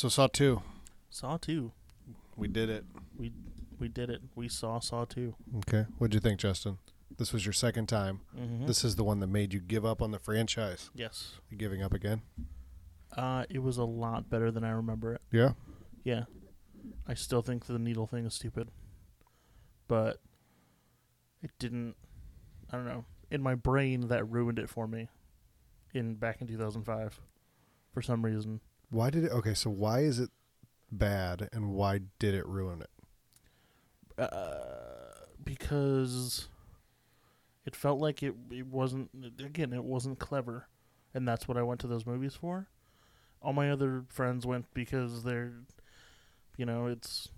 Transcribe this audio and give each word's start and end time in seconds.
So 0.00 0.08
Saw 0.08 0.28
two, 0.28 0.62
Saw 1.10 1.36
two. 1.36 1.72
we 2.34 2.48
did 2.48 2.70
it. 2.70 2.86
We 3.18 3.32
we 3.78 3.86
did 3.86 4.08
it. 4.08 4.22
We 4.34 4.48
saw 4.48 4.78
Saw 4.78 5.04
two. 5.04 5.34
Okay, 5.58 5.84
what'd 5.98 6.14
you 6.14 6.20
think, 6.20 6.40
Justin? 6.40 6.78
This 7.18 7.34
was 7.34 7.44
your 7.44 7.52
second 7.52 7.86
time. 7.86 8.20
Mm-hmm. 8.34 8.64
This 8.64 8.82
is 8.82 8.96
the 8.96 9.04
one 9.04 9.20
that 9.20 9.26
made 9.26 9.52
you 9.52 9.60
give 9.60 9.84
up 9.84 10.00
on 10.00 10.10
the 10.10 10.18
franchise. 10.18 10.88
yes. 10.94 11.34
You 11.50 11.58
giving 11.58 11.82
up 11.82 11.92
again? 11.92 12.22
Uh, 13.14 13.44
it 13.50 13.58
was 13.58 13.76
a 13.76 13.84
lot 13.84 14.30
better 14.30 14.50
than 14.50 14.64
I 14.64 14.70
remember 14.70 15.12
it. 15.12 15.20
Yeah. 15.30 15.50
Yeah. 16.02 16.24
I 17.06 17.12
still 17.12 17.42
think 17.42 17.66
the 17.66 17.78
needle 17.78 18.06
thing 18.06 18.24
is 18.24 18.32
stupid. 18.32 18.70
But 19.86 20.16
it 21.42 21.50
didn't 21.58 21.94
I 22.72 22.78
don't 22.78 22.86
know. 22.86 23.04
In 23.30 23.42
my 23.42 23.54
brain 23.54 24.08
that 24.08 24.24
ruined 24.24 24.58
it 24.58 24.70
for 24.70 24.86
me 24.86 25.10
in 25.92 26.14
back 26.14 26.40
in 26.40 26.46
2005 26.46 27.20
for 27.92 28.00
some 28.00 28.24
reason. 28.24 28.62
Why 28.90 29.10
did 29.10 29.24
it? 29.24 29.30
Okay, 29.32 29.54
so 29.54 29.70
why 29.70 30.00
is 30.00 30.18
it 30.18 30.30
bad, 30.90 31.48
and 31.52 31.70
why 31.70 32.00
did 32.18 32.34
it 32.34 32.46
ruin 32.46 32.82
it? 32.82 32.90
Uh, 34.18 35.24
because 35.42 36.48
it 37.64 37.74
felt 37.76 38.00
like 38.00 38.22
it 38.22 38.34
it 38.50 38.66
wasn't 38.66 39.10
again, 39.42 39.72
it 39.72 39.84
wasn't 39.84 40.18
clever. 40.18 40.66
And 41.14 41.26
that's 41.26 41.48
what 41.48 41.56
I 41.56 41.62
went 41.62 41.80
to 41.80 41.86
those 41.88 42.06
movies 42.06 42.34
for. 42.34 42.68
All 43.42 43.52
my 43.52 43.70
other 43.70 44.04
friends 44.08 44.46
went 44.46 44.66
because 44.74 45.22
they're 45.22 45.52
you 46.56 46.66
know, 46.66 46.86
it's 46.86 47.28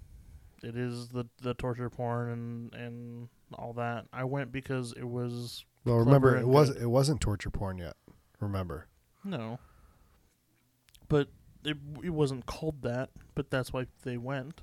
it 0.62 0.76
is 0.76 1.08
the 1.08 1.26
the 1.40 1.54
torture 1.54 1.90
porn 1.90 2.30
and 2.30 2.74
and 2.74 3.28
all 3.54 3.72
that. 3.74 4.06
I 4.12 4.24
went 4.24 4.50
because 4.52 4.92
it 4.96 5.04
was 5.08 5.64
Well, 5.84 5.96
remember, 5.98 6.36
it 6.36 6.48
was 6.48 6.70
good. 6.70 6.82
it 6.82 6.88
wasn't 6.88 7.20
torture 7.20 7.50
porn 7.50 7.78
yet. 7.78 7.94
Remember? 8.40 8.88
no. 9.24 9.58
But 11.08 11.28
it 11.64 11.76
it 12.02 12.10
wasn't 12.10 12.46
called 12.46 12.82
that, 12.82 13.10
but 13.34 13.50
that's 13.50 13.72
why 13.72 13.86
they 14.02 14.16
went. 14.16 14.62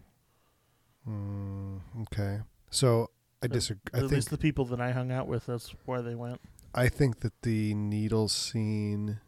Mm, 1.07 1.81
okay. 2.03 2.39
So 2.69 3.09
I 3.41 3.47
disagree. 3.47 3.81
I 3.93 3.97
At 3.97 4.01
think 4.03 4.11
least 4.13 4.29
the 4.29 4.37
people 4.37 4.65
that 4.65 4.81
I 4.81 4.91
hung 4.91 5.11
out 5.11 5.27
with, 5.27 5.45
that's 5.45 5.73
why 5.85 6.01
they 6.01 6.15
went. 6.15 6.41
I 6.73 6.87
think 6.87 7.21
that 7.21 7.41
the 7.41 7.73
needle 7.73 8.27
scene 8.27 9.19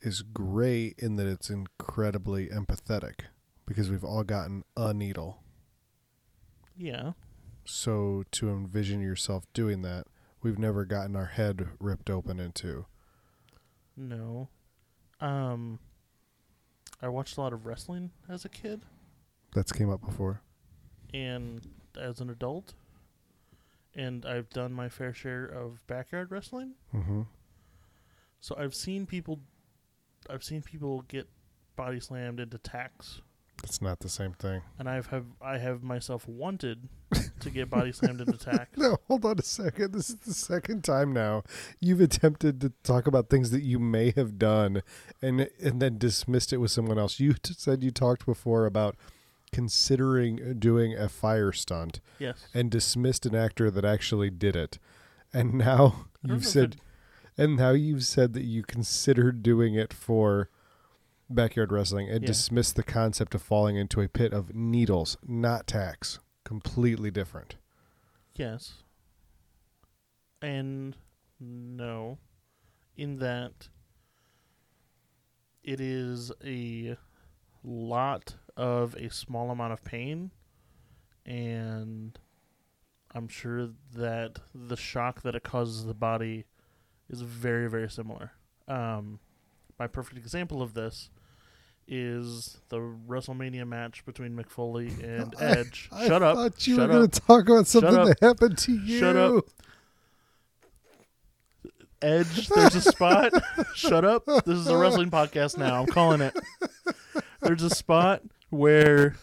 is 0.00 0.22
great 0.22 0.94
in 0.98 1.16
that 1.16 1.26
it's 1.26 1.50
incredibly 1.50 2.48
empathetic 2.48 3.20
because 3.66 3.90
we've 3.90 4.04
all 4.04 4.24
gotten 4.24 4.64
a 4.76 4.94
needle. 4.94 5.42
Yeah. 6.76 7.12
So 7.66 8.24
to 8.32 8.48
envision 8.48 9.00
yourself 9.02 9.44
doing 9.52 9.82
that, 9.82 10.06
we've 10.42 10.58
never 10.58 10.86
gotten 10.86 11.14
our 11.16 11.26
head 11.26 11.68
ripped 11.78 12.08
open 12.08 12.40
into. 12.40 12.86
No. 13.96 14.48
Um 15.20 15.80
I 17.02 17.08
watched 17.08 17.36
a 17.36 17.40
lot 17.40 17.52
of 17.52 17.66
wrestling 17.66 18.10
as 18.28 18.44
a 18.44 18.48
kid 18.48 18.82
That's 19.54 19.72
came 19.72 19.90
up 19.90 20.04
before. 20.04 20.42
and 21.14 21.66
as 21.98 22.20
an 22.20 22.30
adult. 22.30 22.74
And 23.94 24.24
I've 24.24 24.48
done 24.50 24.72
my 24.72 24.88
fair 24.88 25.12
share 25.12 25.44
of 25.44 25.84
backyard 25.88 26.30
wrestling. 26.30 26.74
Mm-hmm. 26.94 27.22
So 28.40 28.54
I've 28.58 28.74
seen 28.74 29.06
people 29.06 29.40
I've 30.28 30.44
seen 30.44 30.62
people 30.62 31.02
get 31.02 31.28
body 31.76 31.98
slammed 31.98 32.38
into 32.40 32.58
tacks. 32.58 33.20
It's 33.64 33.82
not 33.82 33.98
the 34.00 34.08
same 34.08 34.32
thing. 34.32 34.62
And 34.78 34.88
I've 34.88 35.08
have 35.08 35.26
I 35.42 35.58
have 35.58 35.82
myself 35.82 36.28
wanted 36.28 36.88
to 37.40 37.50
get 37.50 37.68
body 37.70 37.92
slammed 37.92 38.20
and 38.20 38.32
attacked. 38.34 38.76
No, 38.78 38.98
hold 39.08 39.24
on 39.24 39.38
a 39.38 39.42
second. 39.42 39.92
This 39.92 40.10
is 40.10 40.16
the 40.16 40.34
second 40.34 40.84
time 40.84 41.12
now 41.12 41.42
you've 41.80 42.00
attempted 42.00 42.60
to 42.60 42.72
talk 42.82 43.06
about 43.06 43.28
things 43.28 43.50
that 43.50 43.62
you 43.62 43.78
may 43.78 44.12
have 44.16 44.38
done, 44.38 44.82
and 45.22 45.48
and 45.62 45.80
then 45.80 45.98
dismissed 45.98 46.52
it 46.52 46.58
with 46.58 46.70
someone 46.70 46.98
else. 46.98 47.20
You 47.20 47.32
t- 47.34 47.54
said 47.56 47.82
you 47.82 47.90
talked 47.90 48.24
before 48.26 48.66
about 48.66 48.96
considering 49.52 50.58
doing 50.58 50.96
a 50.96 51.08
fire 51.08 51.52
stunt 51.52 52.00
Yes. 52.18 52.46
and 52.54 52.70
dismissed 52.70 53.26
an 53.26 53.34
actor 53.34 53.70
that 53.70 53.84
actually 53.84 54.30
did 54.30 54.54
it, 54.56 54.78
and 55.32 55.54
now 55.54 56.06
I 56.24 56.28
don't 56.28 56.28
know 56.28 56.34
you've 56.34 56.46
said, 56.46 56.74
it- 56.74 56.80
and 57.36 57.56
now 57.56 57.70
you've 57.72 58.04
said 58.04 58.32
that 58.34 58.44
you 58.44 58.62
considered 58.62 59.42
doing 59.42 59.74
it 59.74 59.92
for 59.92 60.48
backyard 61.28 61.72
wrestling 61.72 62.08
and 62.08 62.22
Yeah. 62.22 62.28
dismissed 62.28 62.76
the 62.76 62.82
concept 62.82 63.34
of 63.34 63.42
falling 63.42 63.76
into 63.76 64.00
a 64.00 64.08
pit 64.08 64.32
of 64.32 64.54
needles, 64.54 65.16
not 65.26 65.66
tacks. 65.66 66.18
Completely 66.44 67.10
different. 67.10 67.56
Yes. 68.34 68.82
And 70.42 70.96
no. 71.38 72.18
In 72.96 73.18
that 73.18 73.68
it 75.62 75.80
is 75.80 76.32
a 76.44 76.96
lot 77.62 78.36
of 78.56 78.94
a 78.94 79.10
small 79.10 79.50
amount 79.50 79.72
of 79.72 79.84
pain 79.84 80.30
and 81.26 82.18
I'm 83.14 83.28
sure 83.28 83.68
that 83.94 84.38
the 84.54 84.76
shock 84.76 85.22
that 85.22 85.34
it 85.34 85.42
causes 85.42 85.84
the 85.84 85.94
body 85.94 86.44
is 87.08 87.22
very, 87.22 87.68
very 87.68 87.90
similar. 87.90 88.32
Um, 88.68 89.18
my 89.78 89.86
perfect 89.86 90.18
example 90.18 90.62
of 90.62 90.74
this 90.74 91.10
is 91.88 92.58
the 92.68 92.78
WrestleMania 92.78 93.66
match 93.66 94.04
between 94.06 94.36
Mick 94.36 94.48
Foley 94.50 94.88
and 95.02 95.34
I- 95.40 95.44
Edge. 95.44 95.88
I 95.92 96.06
Shut 96.06 96.22
up. 96.22 96.36
thought 96.36 96.66
you 96.66 96.76
Shut 96.76 96.88
were 96.88 96.94
going 96.96 97.10
to 97.10 97.20
talk 97.20 97.48
about 97.48 97.66
something 97.66 97.92
that 98.04 98.18
happened 98.20 98.58
to 98.58 98.72
you. 98.72 98.98
Shut 98.98 99.16
up. 99.16 99.44
Edge, 102.02 102.48
there's 102.48 102.74
a 102.76 102.80
spot. 102.80 103.30
Shut 103.74 104.04
up. 104.06 104.24
This 104.24 104.56
is 104.58 104.66
a 104.68 104.76
wrestling 104.76 105.10
podcast 105.10 105.58
now. 105.58 105.80
I'm 105.80 105.86
calling 105.86 106.22
it. 106.22 106.34
There's 107.42 107.62
a 107.62 107.68
spot 107.68 108.22
where 108.48 109.16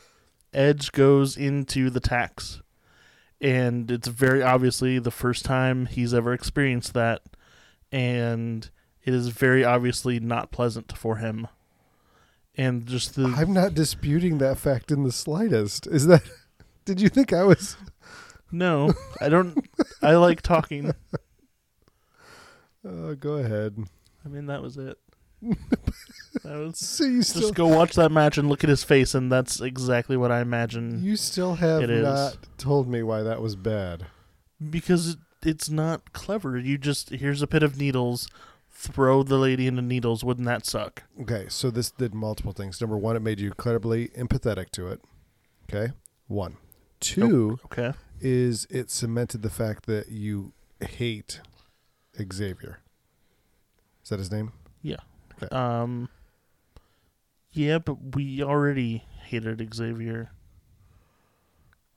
Edge 0.53 0.91
goes 0.91 1.37
into 1.37 1.89
the 1.89 1.99
tacks. 1.99 2.61
And 3.41 3.89
it's 3.89 4.07
very 4.07 4.43
obviously 4.43 4.99
the 4.99 5.09
first 5.11 5.43
time 5.43 5.87
he's 5.87 6.13
ever 6.13 6.33
experienced 6.33 6.93
that. 6.93 7.23
And 7.91 8.69
it 9.03 9.13
is 9.13 9.29
very 9.29 9.63
obviously 9.63 10.19
not 10.19 10.51
pleasant 10.51 10.95
for 10.95 11.15
him. 11.17 11.47
And 12.57 12.85
just 12.87 13.15
the 13.15 13.25
I'm 13.37 13.53
not 13.53 13.73
disputing 13.75 14.39
that 14.39 14.57
fact 14.57 14.91
in 14.91 15.03
the 15.03 15.11
slightest. 15.11 15.85
Is 15.87 16.07
that? 16.07 16.23
Did 16.85 16.99
you 16.99 17.09
think 17.09 17.31
I 17.33 17.43
was? 17.43 17.77
no, 18.51 18.93
I 19.21 19.29
don't. 19.29 19.57
I 20.01 20.15
like 20.15 20.41
talking. 20.41 20.93
Uh, 22.87 23.13
go 23.19 23.33
ahead. 23.35 23.77
I 24.25 24.29
mean, 24.29 24.47
that 24.47 24.61
was 24.61 24.77
it. 24.77 24.97
That 26.43 26.55
was 26.59 26.77
So 26.77 27.03
you 27.03 27.23
still 27.23 27.41
Just 27.41 27.55
go 27.55 27.67
watch 27.67 27.93
that 27.95 28.11
match 28.11 28.37
and 28.37 28.47
look 28.47 28.63
at 28.63 28.69
his 28.69 28.83
face, 28.83 29.15
and 29.15 29.31
that's 29.31 29.59
exactly 29.59 30.15
what 30.15 30.31
I 30.31 30.39
imagine. 30.41 31.03
you 31.03 31.15
still 31.15 31.55
have 31.55 31.81
It 31.81 31.89
is. 31.89 32.03
not 32.03 32.37
told 32.57 32.87
me 32.87 33.01
why 33.03 33.23
that 33.23 33.41
was 33.41 33.55
bad. 33.55 34.05
because 34.69 35.09
it, 35.09 35.17
it's 35.43 35.69
not 35.69 36.13
clever. 36.13 36.57
You 36.57 36.77
just 36.77 37.09
here's 37.09 37.41
a 37.41 37.47
pit 37.47 37.63
of 37.63 37.77
needles, 37.77 38.29
throw 38.79 39.23
the 39.23 39.37
lady 39.37 39.65
into 39.67 39.81
needles. 39.81 40.23
Wouldn't 40.23 40.45
that 40.45 40.65
suck? 40.65 41.03
Okay, 41.21 41.47
so 41.49 41.71
this 41.71 41.89
did 41.89 42.13
multiple 42.13 42.51
things. 42.53 42.79
Number 42.79 42.97
one, 42.97 43.15
it 43.15 43.21
made 43.21 43.39
you 43.39 43.47
incredibly 43.47 44.09
empathetic 44.09 44.69
to 44.71 44.87
it. 44.87 45.01
Okay, 45.69 45.93
one. 46.27 46.57
Two 46.99 47.59
Okay. 47.65 47.93
is 48.21 48.65
it 48.69 48.89
cemented 48.89 49.41
the 49.41 49.49
fact 49.49 49.85
that 49.85 50.09
you 50.09 50.53
hate 50.81 51.41
Xavier. 52.33 52.79
Is 54.03 54.09
that 54.09 54.19
his 54.19 54.31
name? 54.31 54.51
Yeah. 54.81 54.97
Um. 55.51 56.09
Yeah, 57.51 57.79
but 57.79 58.15
we 58.15 58.41
already 58.43 59.03
hated 59.25 59.67
Xavier. 59.73 60.31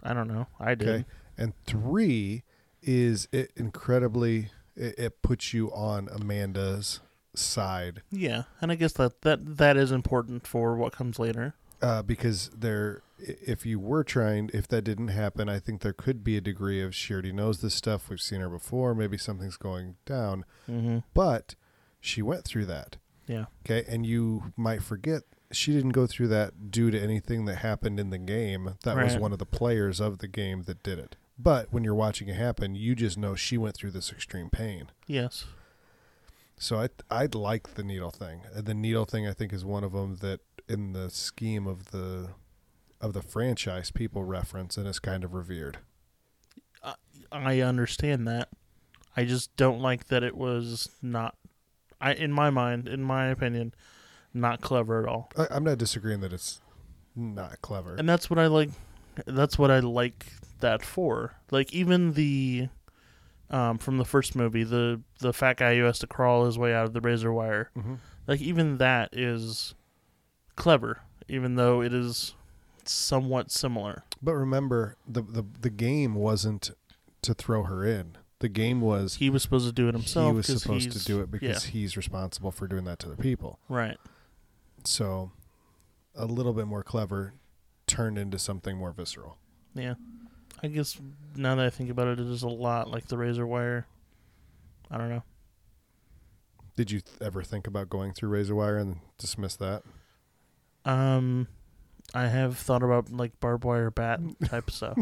I 0.03 0.12
don't 0.15 0.29
know. 0.29 0.47
I 0.59 0.75
did. 0.75 0.88
Okay. 0.88 1.05
And 1.37 1.53
three 1.67 2.43
is 2.83 3.29
it 3.33 3.50
incredibly 3.56 4.49
it, 4.76 4.99
it 4.99 5.22
puts 5.22 5.52
you 5.55 5.72
on 5.72 6.08
Amanda's 6.12 7.00
side 7.34 8.02
Yeah, 8.11 8.43
and 8.61 8.72
I 8.72 8.75
guess 8.75 8.93
that 8.94 9.22
that 9.22 9.56
that 9.58 9.76
is 9.76 9.93
important 9.93 10.46
for 10.46 10.75
what 10.76 10.93
comes 10.93 11.19
later. 11.19 11.55
uh, 11.82 12.02
because 12.02 12.50
there 12.56 13.02
if 13.19 13.64
you 13.67 13.78
were 13.78 14.02
trying 14.02 14.50
if 14.55 14.67
that 14.69 14.82
didn't 14.82 15.08
happen 15.08 15.49
I 15.49 15.58
think 15.58 15.81
there 15.82 15.93
could 15.93 16.25
be 16.25 16.37
a 16.37 16.40
degree 16.40 16.82
of 16.82 16.94
she 16.94 17.12
already 17.12 17.32
knows 17.32 17.61
this 17.61 17.75
stuff 17.75 18.08
we've 18.08 18.20
seen 18.20 18.40
her 18.40 18.49
before 18.49 18.94
maybe 18.94 19.17
something's 19.19 19.56
going 19.56 19.96
down 20.06 20.44
Mm-hmm. 20.69 20.99
but 21.14 21.55
she 22.00 22.23
went 22.23 22.44
through 22.44 22.66
that 22.66 22.96
Yeah. 23.28 23.44
okay 23.64 23.84
and 23.88 24.05
you 24.06 24.52
might 24.56 24.82
forget 24.82 25.23
she 25.52 25.73
didn't 25.73 25.90
go 25.90 26.06
through 26.06 26.28
that 26.28 26.70
due 26.70 26.90
to 26.90 26.99
anything 27.00 27.44
that 27.44 27.56
happened 27.56 28.00
in 28.00 28.11
the 28.11 28.19
game 28.19 28.75
that 28.84 28.96
was 28.96 29.16
one 29.16 29.32
of 29.32 29.38
the 29.38 29.46
players 29.46 30.00
of 30.00 30.19
the 30.19 30.28
game 30.28 30.62
that 30.62 30.82
did 30.82 30.99
it 30.99 31.16
but 31.42 31.72
when 31.72 31.84
you're 31.84 31.94
watching 31.94 32.28
it 32.28 32.37
happen 32.37 32.75
you 32.75 32.94
just 32.94 33.16
know 33.19 33.34
she 33.34 33.56
went 33.56 33.75
through 33.75 33.90
this 33.90 34.10
extreme 34.12 34.50
pain 34.50 34.90
Yes. 35.06 35.44
So 36.56 36.76
I 36.78 36.88
I'd 37.10 37.34
like 37.34 37.75
the 37.75 37.82
needle 37.82 38.10
thing. 38.10 38.42
Uh, 38.54 38.60
The 38.60 38.75
needle 38.75 39.06
thing 39.06 39.26
I 39.26 39.32
think 39.32 39.52
is 39.52 39.64
one 39.64 39.82
of 39.82 39.92
them 39.92 40.16
that 40.16 40.40
in 40.69 40.92
the 40.92 41.08
scheme 41.10 41.66
of 41.66 41.90
the 41.90 42.31
of 43.00 43.14
the 43.14 43.22
franchise 43.22 43.90
people 43.90 44.25
reference 44.25 44.76
and 44.76 44.87
is 44.87 44.98
kind 44.98 45.25
of 45.25 45.32
revered. 45.32 45.78
I 47.32 47.60
understand 47.60 48.26
that. 48.28 48.48
I 49.16 49.25
just 49.25 49.56
don't 49.56 49.81
like 49.81 50.08
that 50.08 50.22
it 50.22 50.37
was 50.37 50.90
not. 51.00 51.37
I 52.00 52.12
in 52.12 52.32
my 52.32 52.50
mind, 52.50 52.88
in 52.88 53.02
my 53.02 53.26
opinion, 53.28 53.72
not 54.34 54.60
clever 54.60 55.02
at 55.02 55.08
all. 55.08 55.31
I, 55.38 55.46
I'm 55.50 55.64
not 55.64 55.78
disagreeing 55.78 56.20
that 56.20 56.32
it's 56.32 56.60
not 57.16 57.60
clever. 57.62 57.94
and 57.96 58.08
that's 58.08 58.28
what 58.28 58.38
I 58.38 58.46
like. 58.48 58.70
That's 59.27 59.59
what 59.59 59.71
I 59.71 59.81
like 59.81 60.27
that 60.61 60.83
for. 60.83 61.35
Like 61.51 61.73
even 61.73 62.12
the, 62.15 62.69
um, 63.51 63.79
from 63.79 63.99
the 63.99 64.05
first 64.05 64.35
movie, 64.37 64.65
the 64.65 65.01
the 65.21 65.33
fat 65.33 65.57
guy 65.59 65.77
who 65.77 65.85
has 65.85 65.99
to 66.01 66.07
crawl 66.07 66.47
his 66.47 66.59
way 66.59 66.75
out 66.75 66.87
of 66.87 66.93
the 66.93 67.01
razor 67.01 67.33
wire. 67.33 67.71
hmm 67.75 67.95
Like 68.27 68.41
even 68.41 68.79
that 68.79 69.11
is 69.12 69.75
clever, 70.57 71.03
even 71.29 71.57
though 71.57 71.83
it 71.83 71.93
is 71.93 72.35
somewhat 72.85 73.51
similar. 73.51 74.05
But 74.23 74.35
remember, 74.35 74.97
the, 75.09 75.23
the 75.23 75.45
the 75.61 75.71
game 75.71 76.15
wasn't 76.15 76.71
to 77.23 77.35
throw 77.35 77.65
her 77.65 77.85
in. 77.85 78.17
The 78.39 78.49
game 78.49 78.81
was 78.81 79.17
He 79.17 79.29
was 79.29 79.43
supposed 79.43 79.67
to 79.67 79.73
do 79.73 79.89
it 79.89 79.95
himself. 79.95 80.31
he 80.31 80.37
was 80.37 80.47
supposed 80.62 80.93
to 80.93 81.05
do 81.05 81.21
it 81.21 81.31
because 81.31 81.67
yeah. 81.67 81.71
he's 81.73 81.97
responsible 81.97 82.51
for 82.51 82.67
doing 82.67 82.85
that 82.85 82.99
to 83.01 83.09
the 83.09 83.17
people. 83.17 83.59
right. 83.69 83.99
So, 84.85 85.31
a 86.15 86.25
little 86.25 86.55
bit 86.55 86.67
more 86.67 86.83
clever 86.83 87.35
turned 87.90 88.19
into 88.19 88.38
something 88.38 88.76
more 88.76 88.92
visceral. 88.92 89.37
Yeah. 89.75 89.94
I 90.62 90.69
guess 90.69 90.98
now 91.34 91.54
that 91.56 91.66
I 91.66 91.70
think 91.70 91.90
about 91.90 92.06
it, 92.08 92.20
it 92.20 92.26
is 92.26 92.42
a 92.42 92.48
lot 92.48 92.90
like 92.90 93.06
the 93.06 93.19
razor 93.19 93.46
wire. 93.46 93.87
I 94.90 94.98
don't 94.98 95.08
know. 95.08 95.22
Did 96.76 96.90
you 96.90 97.00
th- 97.00 97.16
ever 97.20 97.42
think 97.42 97.66
about 97.66 97.90
going 97.90 98.12
through 98.12 98.28
razor 98.28 98.54
wire 98.54 98.76
and 98.76 99.00
dismiss 99.19 99.56
that? 99.56 99.82
Um, 100.84 101.48
I 102.14 102.28
have 102.28 102.56
thought 102.58 102.82
about 102.82 103.10
like 103.10 103.38
barbed 103.40 103.64
wire 103.64 103.90
bat 103.90 104.20
type 104.46 104.70
stuff. 104.70 104.98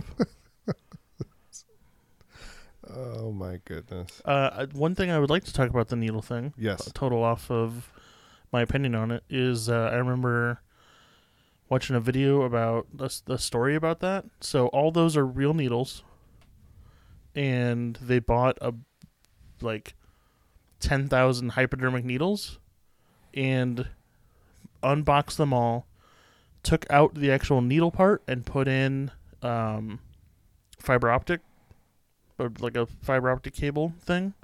Oh 2.90 3.32
my 3.32 3.60
goodness! 3.64 4.22
Uh, 4.24 4.66
one 4.72 4.94
thing 4.94 5.10
I 5.10 5.18
would 5.18 5.28
like 5.30 5.44
to 5.44 5.52
talk 5.52 5.68
about 5.68 5.88
the 5.88 5.96
needle 5.96 6.22
thing. 6.22 6.54
Yes. 6.56 6.90
Total 6.94 7.22
off 7.22 7.50
of 7.50 7.92
my 8.50 8.62
opinion 8.62 8.94
on 8.94 9.10
it 9.10 9.22
is 9.28 9.68
uh, 9.68 9.90
I 9.92 9.96
remember 9.96 10.60
watching 11.68 11.96
a 11.96 12.00
video 12.00 12.42
about 12.42 12.86
the 12.92 13.14
the 13.26 13.38
story 13.38 13.74
about 13.74 14.00
that. 14.00 14.24
So 14.40 14.68
all 14.68 14.90
those 14.90 15.16
are 15.16 15.26
real 15.26 15.54
needles, 15.54 16.02
and 17.34 17.96
they 17.96 18.18
bought 18.18 18.58
a 18.60 18.74
like 19.60 19.94
ten 20.80 21.08
thousand 21.08 21.50
hypodermic 21.50 22.04
needles, 22.04 22.58
and 23.34 23.88
unboxed 24.82 25.36
them 25.36 25.52
all, 25.52 25.86
took 26.62 26.86
out 26.90 27.14
the 27.14 27.30
actual 27.30 27.60
needle 27.60 27.90
part, 27.90 28.22
and 28.28 28.46
put 28.46 28.68
in 28.68 29.10
um, 29.42 30.00
fiber 30.78 31.10
optic, 31.10 31.40
or 32.38 32.52
like 32.60 32.76
a 32.76 32.86
fiber 32.86 33.30
optic 33.30 33.54
cable 33.54 33.92
thing. 34.00 34.34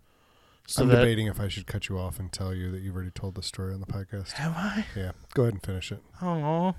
So 0.67 0.83
I'm 0.83 0.89
that 0.89 0.97
debating 0.97 1.27
if 1.27 1.41
I 1.41 1.49
should 1.49 1.67
cut 1.67 1.91
you 1.91 1.99
off 1.99 2.19
and 2.19 2.33
tell 2.33 2.55
you 2.55 2.71
that 2.71 2.81
you've 2.81 2.95
already 2.95 3.11
told 3.11 3.35
the 3.35 3.43
story 3.43 3.75
on 3.75 3.81
the 3.81 3.87
podcast. 3.87 4.33
have 4.33 4.53
I? 4.57 4.87
Yeah, 4.97 5.13
go 5.35 5.43
ahead 5.43 5.55
and 5.55 5.63
finish 5.63 5.93
it. 5.93 6.03
Oh, 6.23 6.75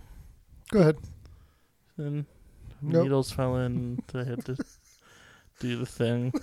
Go 0.71 0.79
ahead. 0.79 0.97
then 1.97 2.25
Nope. 2.81 3.03
needles 3.03 3.31
fell 3.31 3.57
in. 3.57 4.01
I 4.13 4.23
had 4.23 4.45
to 4.45 4.57
do 5.59 5.77
the 5.77 5.85
thing. 5.85 6.33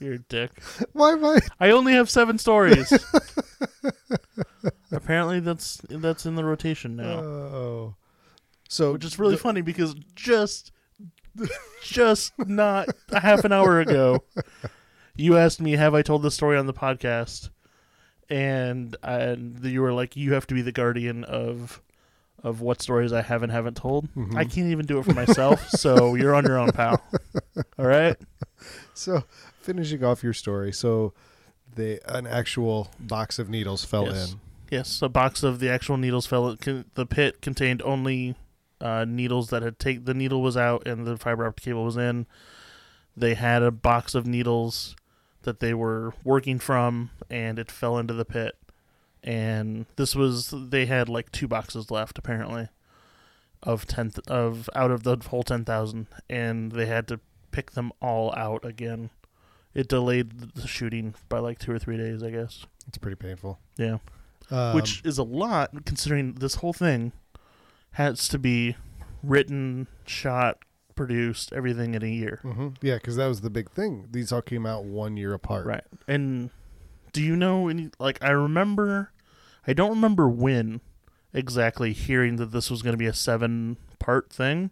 You're 0.00 0.14
a 0.14 0.18
dick. 0.18 0.50
Why 0.92 1.12
am 1.12 1.24
I? 1.24 1.38
I 1.60 1.70
only 1.70 1.92
have 1.94 2.10
seven 2.10 2.38
stories. 2.38 2.92
Apparently, 4.92 5.40
that's 5.40 5.80
that's 5.88 6.26
in 6.26 6.34
the 6.34 6.44
rotation 6.44 6.96
now, 6.96 7.18
Oh, 7.20 7.94
so 8.68 8.92
which 8.92 9.04
is 9.04 9.18
really 9.18 9.34
the- 9.36 9.40
funny 9.40 9.62
because 9.62 9.94
just 10.14 10.72
just 11.82 12.32
not 12.38 12.88
a 13.10 13.20
half 13.20 13.44
an 13.44 13.52
hour 13.52 13.80
ago, 13.80 14.22
you 15.16 15.38
asked 15.38 15.60
me, 15.60 15.72
"Have 15.72 15.94
I 15.94 16.02
told 16.02 16.22
this 16.22 16.34
story 16.34 16.58
on 16.58 16.66
the 16.66 16.74
podcast?" 16.74 17.48
And 18.28 18.94
and 19.02 19.64
you 19.64 19.80
were 19.80 19.92
like, 19.94 20.14
"You 20.16 20.34
have 20.34 20.46
to 20.48 20.54
be 20.54 20.62
the 20.62 20.72
guardian 20.72 21.24
of." 21.24 21.80
Of 22.44 22.60
what 22.60 22.82
stories 22.82 23.12
I 23.12 23.22
have 23.22 23.44
and 23.44 23.52
haven't 23.52 23.76
told, 23.76 24.12
Mhm. 24.16 24.34
I 24.36 24.44
can't 24.44 24.66
even 24.72 24.84
do 24.84 24.98
it 24.98 25.04
for 25.04 25.14
myself. 25.14 25.68
so 25.70 26.14
you're 26.16 26.34
on 26.34 26.44
your 26.44 26.58
own, 26.58 26.72
pal. 26.72 27.00
All 27.78 27.86
right. 27.86 28.16
So, 28.94 29.22
finishing 29.60 30.02
off 30.02 30.24
your 30.24 30.32
story, 30.32 30.72
so 30.72 31.12
they 31.74 32.00
an 32.06 32.26
actual 32.26 32.90
box 32.98 33.38
of 33.38 33.48
needles 33.48 33.84
fell 33.84 34.06
Yes. 34.06 34.32
in. 34.32 34.40
Yes, 34.72 35.02
a 35.02 35.08
box 35.08 35.42
of 35.42 35.60
the 35.60 35.68
actual 35.70 35.96
needles 35.96 36.26
fell. 36.26 36.56
Con- 36.56 36.86
the 36.94 37.06
pit 37.06 37.40
contained 37.42 37.80
only 37.82 38.34
uh, 38.80 39.04
needles 39.06 39.50
that 39.50 39.62
had 39.62 39.78
take. 39.78 40.04
The 40.06 40.14
needle 40.14 40.42
was 40.42 40.56
out 40.56 40.86
and 40.88 41.06
the 41.06 41.16
fiber 41.16 41.46
optic 41.46 41.64
cable 41.66 41.84
was 41.84 41.96
in. 41.96 42.26
They 43.16 43.34
had 43.34 43.62
a 43.62 43.70
box 43.70 44.14
of 44.16 44.26
needles 44.26 44.96
that 45.42 45.60
they 45.60 45.74
were 45.74 46.14
working 46.24 46.58
from, 46.58 47.10
and 47.30 47.58
it 47.58 47.70
fell 47.70 47.98
into 47.98 48.14
the 48.14 48.24
pit. 48.24 48.56
And 49.24 49.86
this 49.96 50.14
was 50.16 50.52
they 50.52 50.86
had 50.86 51.08
like 51.08 51.30
two 51.30 51.46
boxes 51.46 51.90
left 51.90 52.18
apparently, 52.18 52.68
of 53.62 53.86
ten 53.86 54.12
of 54.26 54.68
out 54.74 54.90
of 54.90 55.04
the 55.04 55.16
whole 55.28 55.42
ten 55.44 55.64
thousand, 55.64 56.08
and 56.28 56.72
they 56.72 56.86
had 56.86 57.06
to 57.08 57.20
pick 57.52 57.72
them 57.72 57.92
all 58.00 58.34
out 58.36 58.64
again. 58.64 59.10
It 59.74 59.88
delayed 59.88 60.54
the 60.54 60.66
shooting 60.66 61.14
by 61.28 61.38
like 61.38 61.58
two 61.58 61.72
or 61.72 61.78
three 61.78 61.96
days, 61.96 62.22
I 62.22 62.30
guess. 62.30 62.66
It's 62.88 62.98
pretty 62.98 63.16
painful. 63.16 63.58
Yeah 63.78 63.98
Um, 64.50 64.74
which 64.74 65.00
is 65.04 65.18
a 65.18 65.22
lot 65.22 65.84
considering 65.86 66.34
this 66.34 66.56
whole 66.56 66.72
thing 66.72 67.12
has 67.92 68.26
to 68.28 68.38
be 68.38 68.76
written, 69.22 69.86
shot, 70.04 70.58
produced, 70.96 71.52
everything 71.52 71.94
in 71.94 72.02
a 72.02 72.08
year. 72.08 72.40
mhm. 72.42 72.76
yeah, 72.82 72.94
because 72.96 73.16
that 73.16 73.28
was 73.28 73.40
the 73.42 73.50
big 73.50 73.70
thing. 73.70 74.08
These 74.10 74.32
all 74.32 74.42
came 74.42 74.66
out 74.66 74.84
one 74.84 75.16
year 75.16 75.32
apart. 75.32 75.64
Right. 75.66 75.84
And 76.08 76.50
do 77.12 77.22
you 77.22 77.36
know 77.36 77.68
any 77.68 77.90
like 77.98 78.18
I 78.22 78.30
remember 78.30 79.11
I 79.66 79.72
don't 79.72 79.90
remember 79.90 80.28
when 80.28 80.80
exactly 81.32 81.92
hearing 81.92 82.36
that 82.36 82.50
this 82.52 82.70
was 82.70 82.82
going 82.82 82.92
to 82.94 82.98
be 82.98 83.06
a 83.06 83.14
7 83.14 83.76
part 83.98 84.30
thing, 84.32 84.70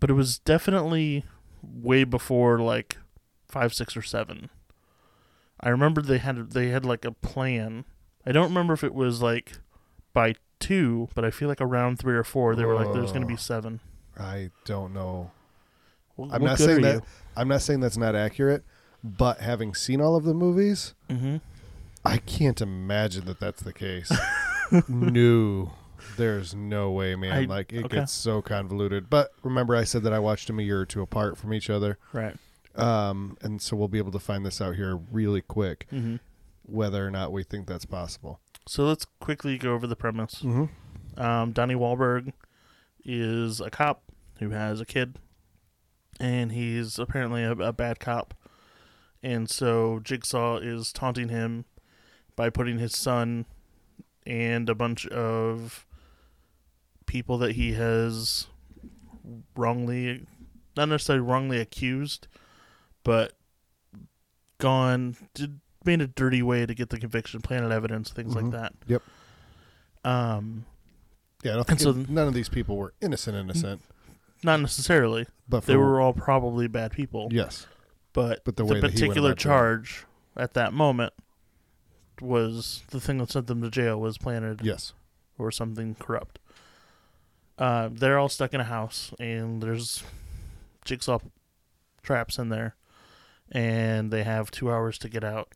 but 0.00 0.10
it 0.10 0.14
was 0.14 0.38
definitely 0.38 1.24
way 1.62 2.04
before 2.04 2.58
like 2.58 2.96
5, 3.48 3.72
6 3.74 3.96
or 3.96 4.02
7. 4.02 4.50
I 5.60 5.68
remember 5.68 6.02
they 6.02 6.18
had 6.18 6.50
they 6.50 6.68
had 6.68 6.84
like 6.84 7.04
a 7.04 7.12
plan. 7.12 7.84
I 8.26 8.32
don't 8.32 8.48
remember 8.48 8.74
if 8.74 8.84
it 8.84 8.94
was 8.94 9.22
like 9.22 9.52
by 10.12 10.34
2, 10.60 11.08
but 11.14 11.24
I 11.24 11.30
feel 11.30 11.48
like 11.48 11.60
around 11.60 11.98
3 11.98 12.14
or 12.14 12.24
4 12.24 12.56
they 12.56 12.64
were 12.64 12.74
like 12.74 12.92
there's 12.92 13.10
going 13.12 13.22
to 13.22 13.28
be. 13.28 13.36
7. 13.36 13.80
I 14.18 14.50
don't 14.64 14.92
know. 14.92 15.30
Wh- 16.18 16.28
I'm 16.32 16.42
not 16.44 16.58
saying 16.58 16.82
that. 16.82 17.04
I'm 17.36 17.48
not 17.48 17.62
saying 17.62 17.80
that's 17.80 17.96
not 17.96 18.14
accurate, 18.14 18.64
but 19.02 19.40
having 19.40 19.74
seen 19.74 20.00
all 20.00 20.16
of 20.16 20.24
the 20.24 20.34
movies, 20.34 20.94
you? 21.08 21.40
I 22.04 22.18
can't 22.18 22.60
imagine 22.60 23.24
that 23.26 23.40
that's 23.40 23.62
the 23.62 23.72
case. 23.72 24.12
no, 24.88 25.72
there's 26.16 26.54
no 26.54 26.90
way, 26.90 27.14
man. 27.16 27.32
I- 27.32 27.44
like 27.46 27.72
it 27.72 27.84
okay. 27.86 27.98
gets 27.98 28.12
so 28.12 28.42
convoluted. 28.42 29.08
But 29.10 29.32
remember, 29.42 29.74
I 29.76 29.84
said 29.84 30.02
that 30.04 30.12
I 30.12 30.18
watched 30.18 30.46
them 30.46 30.58
a 30.58 30.62
year 30.62 30.80
or 30.80 30.86
two 30.86 31.02
apart 31.02 31.36
from 31.38 31.52
each 31.54 31.70
other, 31.70 31.98
Right. 32.12 32.36
um, 32.76 33.36
and 33.42 33.60
so 33.62 33.76
we'll 33.76 33.88
be 33.88 33.98
able 33.98 34.12
to 34.12 34.18
find 34.18 34.44
this 34.44 34.60
out 34.60 34.76
here 34.76 34.96
really 35.10 35.40
quick, 35.40 35.86
Mhm. 35.92 36.20
whether 36.62 37.06
or 37.06 37.10
not 37.10 37.32
we 37.32 37.42
think 37.42 37.66
that's 37.66 37.86
possible. 37.86 38.40
So 38.66 38.84
let's 38.84 39.06
quickly 39.20 39.58
go 39.58 39.74
over 39.74 39.86
the 39.86 39.96
premise. 39.96 40.36
Mm-hmm. 40.42 41.20
Um, 41.20 41.52
Donnie 41.52 41.74
Wahlberg 41.74 42.32
is 43.04 43.60
a 43.60 43.70
cop 43.70 44.02
who 44.40 44.50
has 44.50 44.80
a 44.80 44.86
kid, 44.86 45.18
and 46.18 46.52
he's 46.52 46.98
apparently 46.98 47.42
a, 47.44 47.52
a 47.52 47.72
bad 47.72 48.00
cop. 48.00 48.34
And 49.22 49.48
so 49.48 50.00
Jigsaw 50.02 50.58
is 50.58 50.92
taunting 50.92 51.28
him 51.28 51.64
by 52.36 52.50
putting 52.50 52.78
his 52.78 52.96
son 52.96 53.46
and 54.26 54.68
a 54.68 54.74
bunch 54.74 55.06
of 55.08 55.86
people 57.06 57.38
that 57.38 57.52
he 57.52 57.74
has 57.74 58.46
wrongly, 59.56 60.26
not 60.76 60.88
necessarily 60.88 61.24
wrongly 61.24 61.60
accused, 61.60 62.26
but 63.04 63.32
gone, 64.58 65.16
did, 65.34 65.60
made 65.84 66.00
a 66.00 66.06
dirty 66.06 66.42
way 66.42 66.64
to 66.66 66.74
get 66.74 66.90
the 66.90 66.98
conviction, 66.98 67.40
planted 67.40 67.70
evidence, 67.72 68.10
things 68.10 68.34
Mhm. 68.34 68.42
like 68.42 68.50
that. 68.52 68.72
Yep. 68.86 69.02
Um, 70.04 70.66
Yeah, 71.42 71.52
I 71.52 71.54
don't 71.56 71.66
think 71.66 71.80
so- 71.80 71.90
it- 71.90 72.08
none 72.08 72.26
of 72.26 72.32
these 72.32 72.48
people 72.48 72.76
were 72.78 72.94
innocent, 73.02 73.36
innocent, 73.36 73.82
not 74.42 74.60
necessarily. 74.60 75.26
but 75.46 75.60
for, 75.60 75.66
They 75.66 75.76
were 75.76 76.00
all 76.00 76.14
probably 76.14 76.66
bad 76.68 76.90
people. 76.92 77.28
yes, 77.30 77.66
But, 78.14 78.44
But 78.44 78.56
the 78.56 78.64
the, 78.64 78.72
way 78.72 78.80
that 78.80 78.92
he 78.92 79.02
went 79.02 79.10
particular 79.12 79.30
about 79.32 79.38
doing 79.38 79.52
it. 79.52 79.56
charge 79.56 80.06
at 80.36 80.54
that 80.54 80.72
moment 80.72 81.12
was 82.24 82.82
the 82.90 83.00
thing 83.00 83.18
that 83.18 83.30
sent 83.30 83.46
them 83.46 83.62
to 83.62 83.70
jail 83.70 84.00
was 84.00 84.18
planted 84.18 84.60
yes, 84.62 84.92
or 85.38 85.50
something 85.50 85.94
corrupt. 85.94 86.38
Uh, 87.58 87.88
they're 87.92 88.18
all 88.18 88.28
stuck 88.28 88.52
in 88.52 88.60
a 88.60 88.64
house, 88.64 89.12
and 89.20 89.62
there's 89.62 90.02
jigsaw 90.84 91.18
traps 92.02 92.38
in 92.38 92.48
there, 92.48 92.74
and 93.52 94.10
they 94.10 94.24
have 94.24 94.50
two 94.50 94.70
hours 94.70 94.98
to 94.98 95.08
get 95.08 95.22
out. 95.24 95.52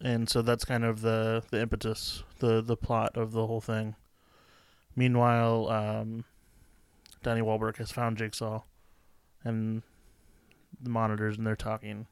And 0.00 0.28
so 0.28 0.42
that's 0.42 0.64
kind 0.64 0.84
of 0.84 1.00
the, 1.00 1.42
the 1.50 1.60
impetus, 1.60 2.22
the 2.38 2.62
the 2.62 2.76
plot 2.76 3.16
of 3.16 3.32
the 3.32 3.46
whole 3.46 3.60
thing. 3.60 3.96
Meanwhile, 4.94 5.68
um, 5.68 6.24
Danny 7.22 7.40
Wahlberg 7.40 7.76
has 7.78 7.90
found 7.90 8.18
Jigsaw, 8.18 8.62
and 9.44 9.82
the 10.80 10.90
monitors, 10.90 11.36
and 11.36 11.46
they're 11.46 11.56
talking. 11.56 12.06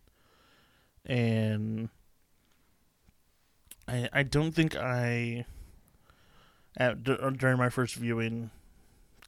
And 1.04 1.90
I 3.88 4.08
I 4.12 4.22
don't 4.22 4.52
think 4.52 4.76
I 4.76 5.46
at, 6.76 7.04
d- 7.04 7.16
uh, 7.20 7.30
during 7.30 7.56
my 7.58 7.68
first 7.70 7.94
viewing, 7.94 8.50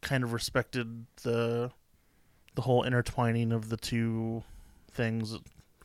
kind 0.00 0.22
of 0.24 0.32
respected 0.32 1.06
the 1.22 1.70
the 2.54 2.62
whole 2.62 2.82
intertwining 2.82 3.52
of 3.52 3.68
the 3.68 3.76
two 3.76 4.42
things 4.90 5.36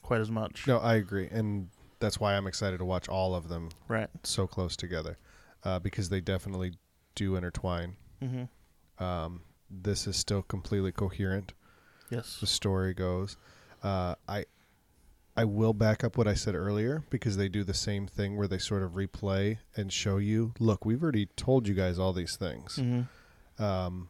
quite 0.01 0.21
as 0.21 0.31
much. 0.31 0.67
No, 0.67 0.79
I 0.79 0.95
agree, 0.95 1.27
and 1.31 1.69
that's 1.99 2.19
why 2.19 2.35
I'm 2.35 2.47
excited 2.47 2.79
to 2.79 2.85
watch 2.85 3.07
all 3.07 3.35
of 3.35 3.47
them 3.47 3.69
Right. 3.87 4.09
so 4.23 4.47
close 4.47 4.75
together, 4.75 5.17
uh, 5.63 5.79
because 5.79 6.09
they 6.09 6.19
definitely 6.19 6.73
do 7.15 7.35
intertwine. 7.35 7.95
Mm-hmm. 8.21 9.03
Um, 9.03 9.41
this 9.69 10.07
is 10.07 10.15
still 10.17 10.41
completely 10.41 10.91
coherent. 10.91 11.53
Yes. 12.09 12.37
The 12.39 12.47
story 12.47 12.93
goes. 12.93 13.37
Uh, 13.83 14.15
I 14.27 14.45
I 15.35 15.45
will 15.45 15.73
back 15.73 16.03
up 16.03 16.17
what 16.17 16.27
I 16.27 16.35
said 16.35 16.53
earlier 16.53 17.03
because 17.09 17.37
they 17.37 17.49
do 17.49 17.63
the 17.63 17.73
same 17.73 18.05
thing 18.05 18.37
where 18.37 18.47
they 18.47 18.59
sort 18.59 18.83
of 18.83 18.91
replay 18.91 19.57
and 19.75 19.91
show 19.91 20.17
you. 20.17 20.53
Look, 20.59 20.85
we've 20.85 21.01
already 21.01 21.25
told 21.35 21.67
you 21.67 21.73
guys 21.73 21.97
all 21.97 22.13
these 22.13 22.35
things. 22.35 22.77
Mm-hmm. 22.79 23.63
Um, 23.63 24.09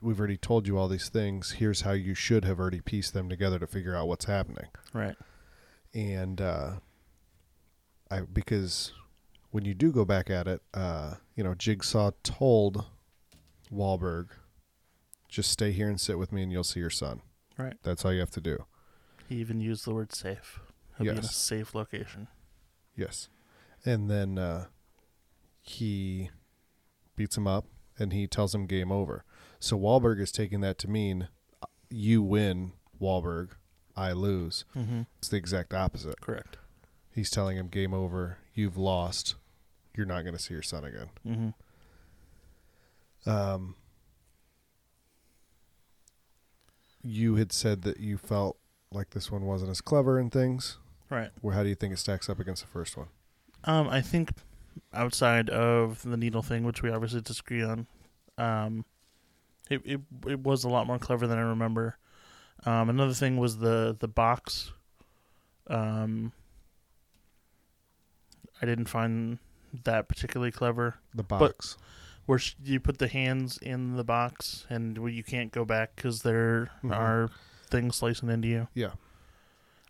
we've 0.00 0.18
already 0.18 0.38
told 0.38 0.66
you 0.66 0.78
all 0.78 0.88
these 0.88 1.10
things. 1.10 1.52
Here's 1.52 1.82
how 1.82 1.92
you 1.92 2.14
should 2.14 2.44
have 2.46 2.58
already 2.58 2.80
pieced 2.80 3.12
them 3.12 3.28
together 3.28 3.58
to 3.58 3.66
figure 3.66 3.94
out 3.94 4.08
what's 4.08 4.24
happening. 4.24 4.68
Right. 4.94 5.16
and 5.94 6.40
uh, 6.40 6.70
I 8.10 8.20
because 8.20 8.92
when 9.50 9.64
you 9.64 9.74
do 9.74 9.92
go 9.92 10.04
back 10.04 10.30
at 10.30 10.46
it, 10.46 10.62
uh, 10.72 11.14
you 11.34 11.44
know, 11.44 11.54
Jigsaw 11.54 12.12
told 12.22 12.86
Wahlberg, 13.72 14.28
"Just 15.28 15.50
stay 15.50 15.72
here 15.72 15.88
and 15.88 16.00
sit 16.00 16.18
with 16.18 16.32
me, 16.32 16.42
and 16.42 16.50
you'll 16.52 16.64
see 16.64 16.80
your 16.80 16.90
son." 16.90 17.20
Right. 17.58 17.74
That's 17.82 18.04
all 18.04 18.12
you 18.12 18.20
have 18.20 18.30
to 18.30 18.40
do. 18.40 18.64
He 19.28 19.36
even 19.36 19.60
used 19.60 19.84
the 19.84 19.94
word 19.94 20.14
safe. 20.14 20.60
He'll 20.96 21.04
be 21.04 21.10
in 21.10 21.18
a 21.18 21.22
safe 21.22 21.74
location. 21.74 22.28
Yes, 22.96 23.28
and 23.84 24.10
then 24.10 24.38
uh, 24.38 24.66
he 25.60 26.30
beats 27.14 27.36
him 27.36 27.46
up, 27.46 27.66
and 27.98 28.12
he 28.12 28.26
tells 28.26 28.54
him 28.54 28.66
game 28.66 28.90
over. 28.90 29.24
So 29.60 29.78
Wahlberg 29.78 30.20
is 30.20 30.32
taking 30.32 30.60
that 30.62 30.78
to 30.78 30.88
mean 30.88 31.28
uh, 31.62 31.66
you 31.90 32.22
win, 32.22 32.72
Wahlberg. 33.00 33.50
I 33.94 34.12
lose. 34.12 34.64
Mm-hmm. 34.76 35.02
It's 35.18 35.28
the 35.28 35.36
exact 35.36 35.74
opposite. 35.74 36.20
Correct. 36.20 36.56
He's 37.12 37.30
telling 37.30 37.56
him 37.56 37.66
game 37.66 37.92
over. 37.92 38.38
You've 38.54 38.76
lost. 38.76 39.34
You're 39.96 40.06
not 40.06 40.22
going 40.22 40.36
to 40.36 40.42
see 40.42 40.54
your 40.54 40.62
son 40.62 40.84
again. 40.84 41.10
Mm-hmm. 41.26 43.30
Um, 43.30 43.74
you 47.02 47.34
had 47.34 47.52
said 47.52 47.82
that 47.82 47.98
you 47.98 48.16
felt 48.16 48.56
like 48.92 49.10
this 49.10 49.30
one 49.30 49.42
wasn't 49.44 49.70
as 49.70 49.80
clever 49.80 50.18
and 50.18 50.32
things. 50.32 50.78
Right. 51.10 51.30
Well, 51.42 51.54
how 51.56 51.62
do 51.62 51.68
you 51.68 51.74
think 51.74 51.92
it 51.92 51.98
stacks 51.98 52.28
up 52.28 52.38
against 52.38 52.62
the 52.62 52.68
first 52.68 52.96
one? 52.96 53.08
Um, 53.64 53.88
I 53.88 54.00
think 54.00 54.30
outside 54.92 55.50
of 55.50 56.02
the 56.02 56.16
needle 56.16 56.42
thing, 56.42 56.64
which 56.64 56.82
we 56.82 56.90
obviously 56.90 57.20
disagree 57.20 57.62
on, 57.62 57.86
um, 58.36 58.84
it 59.70 59.82
it 59.84 60.00
it 60.26 60.40
was 60.40 60.64
a 60.64 60.68
lot 60.68 60.86
more 60.86 60.98
clever 60.98 61.26
than 61.26 61.38
I 61.38 61.42
remember. 61.42 61.98
Um, 62.66 62.88
another 62.90 63.14
thing 63.14 63.36
was 63.36 63.58
the 63.58 63.96
the 63.98 64.08
box. 64.08 64.72
Um, 65.66 66.32
I 68.60 68.66
didn't 68.66 68.86
find 68.86 69.38
that 69.84 70.08
particularly 70.08 70.50
clever. 70.52 70.96
The 71.14 71.22
box. 71.22 71.76
Where 72.26 72.40
you 72.62 72.78
put 72.80 72.98
the 72.98 73.08
hands 73.08 73.58
in 73.58 73.96
the 73.96 74.04
box 74.04 74.66
and 74.68 74.98
where 74.98 75.10
you 75.10 75.22
can't 75.24 75.50
go 75.52 75.64
back 75.64 75.96
because 75.96 76.22
there 76.22 76.70
Mhm. 76.82 76.94
are 76.96 77.30
things 77.68 77.96
slicing 77.96 78.28
into 78.30 78.48
you. 78.48 78.68
yeah, 78.74 78.92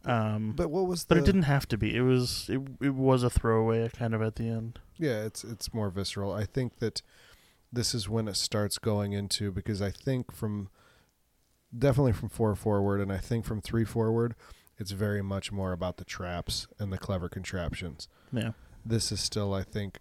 Um, 0.05 0.53
but 0.57 0.71
what 0.71 0.87
was? 0.87 1.05
but 1.05 1.19
it 1.19 1.25
didn't 1.25 1.43
have 1.43 1.67
to 1.69 1.79
be. 1.79 1.95
It 1.97 2.03
was 2.03 2.47
it 2.49 2.61
it 2.81 2.95
was 2.95 3.23
a 3.23 3.31
throwaway 3.31 3.89
kind 3.91 4.15
of 4.15 4.23
at 4.23 4.37
the 4.37 4.49
end. 4.49 4.79
Yeah, 4.97 5.25
it's 5.25 5.45
it's 5.45 5.73
more 5.75 5.91
visceral. 5.91 6.33
I 6.33 6.45
think 6.45 6.79
that 6.79 7.03
this 7.73 7.95
is 7.95 8.09
when 8.09 8.29
it 8.29 8.37
starts 8.37 8.79
going 8.79 9.13
into 9.13 9.51
because 9.53 9.83
I 9.83 9.91
think 9.91 10.33
from 10.33 10.69
definitely 11.77 12.13
from 12.13 12.29
four 12.29 12.55
forward, 12.55 13.01
and 13.01 13.13
I 13.13 13.19
think 13.19 13.45
from 13.45 13.61
three 13.61 13.85
forward, 13.85 14.35
it's 14.79 14.93
very 14.93 15.23
much 15.23 15.53
more 15.53 15.73
about 15.73 15.97
the 15.99 16.05
traps 16.05 16.67
and 16.79 16.93
the 16.93 16.99
clever 16.99 17.29
contraptions. 17.29 18.09
Yeah. 18.33 18.53
this 18.85 19.11
is 19.13 19.21
still 19.21 19.53
I 19.53 19.63
think 19.65 19.99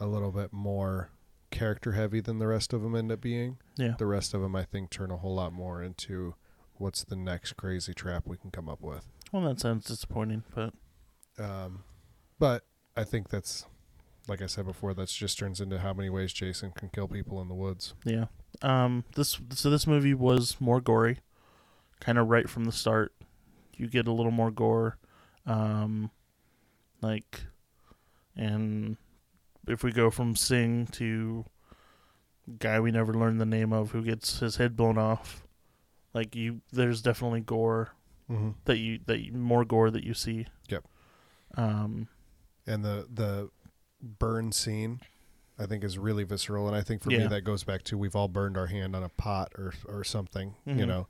a 0.00 0.06
little 0.06 0.32
bit 0.32 0.52
more 0.52 1.10
character 1.50 1.92
heavy 1.92 2.20
than 2.20 2.38
the 2.40 2.46
rest 2.48 2.72
of 2.72 2.82
them 2.82 2.96
end 2.96 3.12
up 3.12 3.20
being. 3.20 3.58
Yeah. 3.76 3.94
The 3.96 4.06
rest 4.06 4.34
of 4.34 4.40
them 4.42 4.54
I 4.56 4.64
think 4.64 4.90
turn 4.90 5.10
a 5.12 5.16
whole 5.16 5.36
lot 5.36 5.52
more 5.52 5.82
into 5.82 6.34
what's 6.78 7.04
the 7.04 7.16
next 7.16 7.56
crazy 7.56 7.94
trap 7.94 8.24
we 8.26 8.36
can 8.36 8.50
come 8.50 8.68
up 8.68 8.80
with. 8.82 9.06
Well, 9.32 9.42
that 9.44 9.60
sounds 9.60 9.84
disappointing, 9.84 10.44
but 10.54 10.72
Um, 11.38 11.84
but 12.38 12.64
I 12.96 13.04
think 13.04 13.28
that's 13.30 13.66
like 14.26 14.40
I 14.40 14.46
said 14.46 14.64
before, 14.64 14.94
that's 14.94 15.14
just 15.14 15.38
turns 15.38 15.60
into 15.60 15.80
how 15.80 15.92
many 15.92 16.08
ways 16.08 16.32
Jason 16.32 16.70
can 16.70 16.88
kill 16.88 17.08
people 17.08 17.42
in 17.42 17.48
the 17.48 17.54
woods. 17.54 17.94
yeah. 18.04 18.26
Um, 18.62 19.04
this 19.16 19.38
so 19.50 19.68
this 19.68 19.86
movie 19.86 20.14
was 20.14 20.56
more 20.60 20.80
gory, 20.80 21.18
kind 22.00 22.18
of 22.18 22.28
right 22.28 22.48
from 22.48 22.64
the 22.64 22.72
start. 22.72 23.12
You 23.76 23.88
get 23.88 24.06
a 24.06 24.12
little 24.12 24.30
more 24.30 24.52
gore, 24.52 24.98
um, 25.46 26.10
like, 27.02 27.42
and 28.36 28.96
if 29.66 29.82
we 29.82 29.90
go 29.90 30.10
from 30.10 30.36
Sing 30.36 30.86
to 30.92 31.44
guy 32.58 32.78
we 32.78 32.92
never 32.92 33.12
learned 33.12 33.40
the 33.40 33.46
name 33.46 33.72
of 33.72 33.90
who 33.90 34.02
gets 34.02 34.38
his 34.38 34.56
head 34.56 34.76
blown 34.76 34.96
off, 34.98 35.43
like 36.14 36.34
you, 36.34 36.60
there's 36.72 37.02
definitely 37.02 37.40
gore 37.40 37.90
Mm-hmm. 38.30 38.50
that 38.64 38.78
you 38.78 39.00
that 39.04 39.18
you, 39.20 39.32
more 39.34 39.66
gore 39.66 39.90
that 39.90 40.02
you 40.02 40.14
see. 40.14 40.46
Yep. 40.70 40.84
Um. 41.56 42.08
And 42.66 42.82
the 42.82 43.06
the 43.12 43.50
burn 44.00 44.50
scene, 44.52 45.00
I 45.58 45.66
think, 45.66 45.84
is 45.84 45.98
really 45.98 46.24
visceral, 46.24 46.66
and 46.66 46.74
I 46.74 46.80
think 46.80 47.02
for 47.02 47.10
me 47.10 47.26
that 47.26 47.42
goes 47.42 47.64
back 47.64 47.82
to 47.84 47.98
we've 47.98 48.16
all 48.16 48.28
burned 48.28 48.56
our 48.56 48.68
hand 48.68 48.96
on 48.96 49.02
a 49.02 49.10
pot 49.10 49.52
or 49.58 49.74
or 49.86 50.04
something, 50.04 50.54
you 50.64 50.74
Mhm. 50.74 50.88
know, 50.88 51.06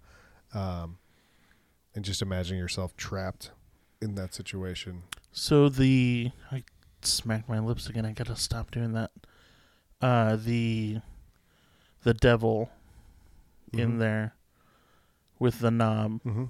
um, 0.54 0.98
and 1.94 2.04
just 2.04 2.20
imagine 2.20 2.58
yourself 2.58 2.96
trapped 2.96 3.52
in 4.02 4.16
that 4.16 4.34
situation. 4.34 5.04
So 5.30 5.68
the 5.68 6.32
I 6.50 6.64
smacked 7.02 7.48
my 7.48 7.60
lips 7.60 7.88
again. 7.88 8.04
I 8.04 8.10
gotta 8.12 8.34
stop 8.34 8.72
doing 8.72 8.92
that. 8.94 9.12
Uh, 10.00 10.34
the 10.34 10.98
the 12.02 12.14
devil 12.14 12.70
in 13.72 13.98
there 13.98 14.34
with 15.44 15.60
the 15.60 15.70
knob. 15.70 16.22
Mm-hmm. 16.24 16.44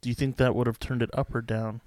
Do 0.00 0.08
you 0.08 0.14
think 0.14 0.38
that 0.38 0.54
would 0.54 0.66
have 0.66 0.80
turned 0.80 1.02
it 1.02 1.10
up 1.12 1.34
or 1.34 1.42
down? 1.42 1.82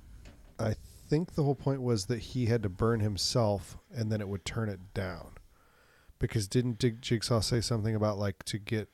I 0.60 0.75
think 1.10 1.34
the 1.34 1.44
whole 1.44 1.56
point 1.56 1.82
was 1.82 2.06
that 2.06 2.20
he 2.20 2.46
had 2.46 2.62
to 2.62 2.70
burn 2.70 3.00
himself, 3.00 3.75
and 3.91 4.12
then 4.12 4.22
it 4.22 4.27
would 4.29 4.46
turn 4.46 4.70
it 4.70 4.94
down. 4.94 5.32
Because 6.20 6.48
didn't 6.48 6.77
Dig- 6.77 7.01
Jigsaw 7.01 7.41
say 7.41 7.60
something 7.60 7.96
about 7.96 8.20
like 8.20 8.44
to 8.46 8.60
get 8.60 8.88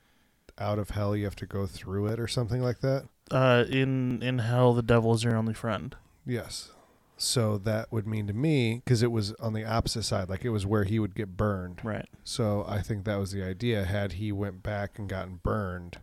out 0.58 0.78
of 0.78 0.90
hell 0.90 1.14
you 1.14 1.24
have 1.24 1.36
to 1.36 1.46
go 1.46 1.66
through 1.66 2.06
it 2.06 2.18
or 2.18 2.26
something 2.26 2.62
like 2.62 2.80
that? 2.80 3.08
Uh, 3.30 3.64
in 3.68 4.22
in 4.22 4.38
hell, 4.38 4.72
the 4.72 4.82
devil 4.82 5.12
is 5.12 5.22
your 5.22 5.36
only 5.36 5.54
friend. 5.54 5.94
Yes. 6.26 6.70
So 7.16 7.58
that 7.58 7.92
would 7.92 8.06
mean 8.06 8.26
to 8.26 8.32
me 8.32 8.82
because 8.84 9.02
it 9.02 9.12
was 9.12 9.32
on 9.34 9.52
the 9.52 9.64
opposite 9.64 10.02
side, 10.02 10.28
like 10.30 10.44
it 10.44 10.50
was 10.50 10.66
where 10.66 10.84
he 10.84 10.98
would 10.98 11.14
get 11.14 11.36
burned. 11.36 11.80
Right. 11.84 12.08
So 12.24 12.64
I 12.66 12.80
think 12.80 13.04
that 13.04 13.16
was 13.16 13.32
the 13.32 13.44
idea. 13.44 13.84
Had 13.84 14.14
he 14.14 14.32
went 14.32 14.62
back 14.62 14.98
and 14.98 15.08
gotten 15.08 15.40
burned, 15.42 15.98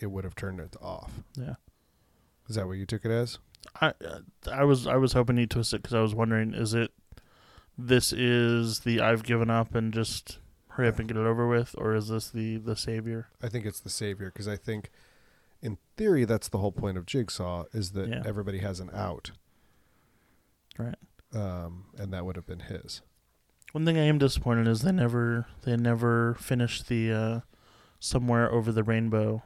it 0.00 0.10
would 0.10 0.24
have 0.24 0.34
turned 0.34 0.60
it 0.60 0.76
off. 0.80 1.12
Yeah. 1.36 1.54
Is 2.48 2.56
that 2.56 2.66
what 2.66 2.78
you 2.78 2.86
took 2.86 3.04
it 3.04 3.10
as? 3.10 3.38
I 3.80 3.88
uh, 4.04 4.20
I 4.50 4.64
was 4.64 4.86
I 4.86 4.96
was 4.96 5.12
hoping 5.12 5.36
you 5.36 5.46
twist 5.46 5.74
it 5.74 5.82
because 5.82 5.94
I 5.94 6.00
was 6.00 6.14
wondering 6.14 6.54
is 6.54 6.74
it 6.74 6.90
this 7.78 8.12
is 8.12 8.80
the 8.80 9.00
I've 9.00 9.22
given 9.22 9.50
up 9.50 9.74
and 9.74 9.92
just 9.92 10.38
hurry 10.70 10.88
up 10.88 10.98
and 10.98 11.08
get 11.08 11.16
it 11.16 11.26
over 11.26 11.46
with, 11.48 11.74
or 11.78 11.94
is 11.94 12.08
this 12.08 12.30
the 12.30 12.56
the 12.56 12.76
savior? 12.76 13.28
I 13.42 13.48
think 13.48 13.66
it's 13.66 13.80
the 13.80 13.90
savior 13.90 14.30
because 14.32 14.48
I 14.48 14.56
think, 14.56 14.90
in 15.62 15.78
theory, 15.96 16.24
that's 16.24 16.48
the 16.48 16.58
whole 16.58 16.72
point 16.72 16.96
of 16.98 17.06
Jigsaw 17.06 17.64
is 17.72 17.92
that 17.92 18.08
Yeah. 18.08 18.22
everybody 18.24 18.58
has 18.58 18.80
an 18.80 18.90
out, 18.94 19.30
Right. 20.78 20.96
um, 21.34 21.86
and 21.98 22.12
that 22.12 22.24
would 22.24 22.36
have 22.36 22.46
been 22.46 22.60
his. 22.60 23.02
One 23.72 23.84
thing 23.84 23.98
I 23.98 24.04
am 24.04 24.18
disappointed 24.18 24.66
is 24.66 24.82
they 24.82 24.92
never 24.92 25.46
they 25.62 25.76
never 25.76 26.34
finished 26.34 26.88
the 26.88 27.12
uh, 27.12 27.40
somewhere 28.00 28.50
over 28.50 28.72
the 28.72 28.82
rainbow 28.82 29.42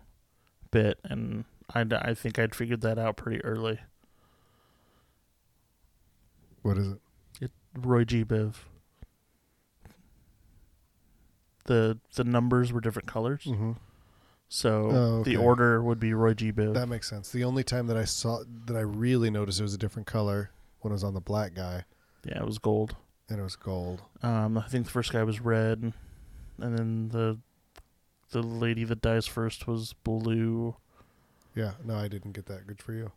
bit, 0.74 0.98
and 1.04 1.44
I 1.74 1.86
I 2.10 2.12
think 2.14 2.38
I'd 2.38 2.54
figured 2.54 2.80
that 2.82 2.98
out 2.98 3.16
pretty 3.16 3.42
early. 3.44 3.78
What 6.62 6.76
is 6.78 6.88
it? 6.92 6.98
It 7.40 7.50
Roy 7.78 8.04
G. 8.04 8.24
Biv. 8.24 8.54
The 11.66 11.98
the 12.14 12.24
numbers 12.24 12.72
were 12.72 12.80
different 12.80 13.08
colors, 13.08 13.44
Mm-hmm. 13.44 13.72
so 14.48 14.90
Oh, 14.90 15.22
the 15.22 15.36
order 15.36 15.82
would 15.82 15.98
be 15.98 16.12
Roy 16.12 16.34
G. 16.34 16.52
Biv. 16.52 16.74
That 16.74 16.88
makes 16.88 17.08
sense. 17.08 17.30
The 17.30 17.44
only 17.44 17.64
time 17.64 17.86
that 17.86 17.96
I 17.96 18.04
saw 18.04 18.42
that 18.66 18.76
I 18.76 18.80
really 18.80 19.30
noticed 19.30 19.60
it 19.60 19.62
was 19.62 19.74
a 19.74 19.78
different 19.78 20.06
color 20.06 20.50
when 20.80 20.92
it 20.92 20.94
was 20.94 21.04
on 21.04 21.14
the 21.14 21.20
black 21.22 21.54
guy, 21.54 21.84
yeah, 22.24 22.38
it 22.40 22.44
was 22.46 22.58
gold. 22.58 22.96
and 23.30 23.40
it 23.40 23.42
was 23.42 23.56
gold. 23.56 24.02
Um, 24.22 24.58
I 24.58 24.68
think 24.68 24.84
the 24.84 24.90
first 24.90 25.10
guy 25.12 25.22
was 25.22 25.40
red, 25.40 25.92
and 26.60 26.78
then 26.78 27.08
the 27.08 27.38
the 28.34 28.42
lady 28.42 28.82
that 28.84 29.00
dies 29.00 29.26
first 29.26 29.66
was 29.66 29.92
blue. 29.92 30.76
Yeah, 31.54 31.72
no, 31.84 31.94
I 31.96 32.08
didn't 32.08 32.32
get 32.32 32.46
that. 32.46 32.66
Good 32.66 32.82
for 32.82 32.92
you. 32.92 33.12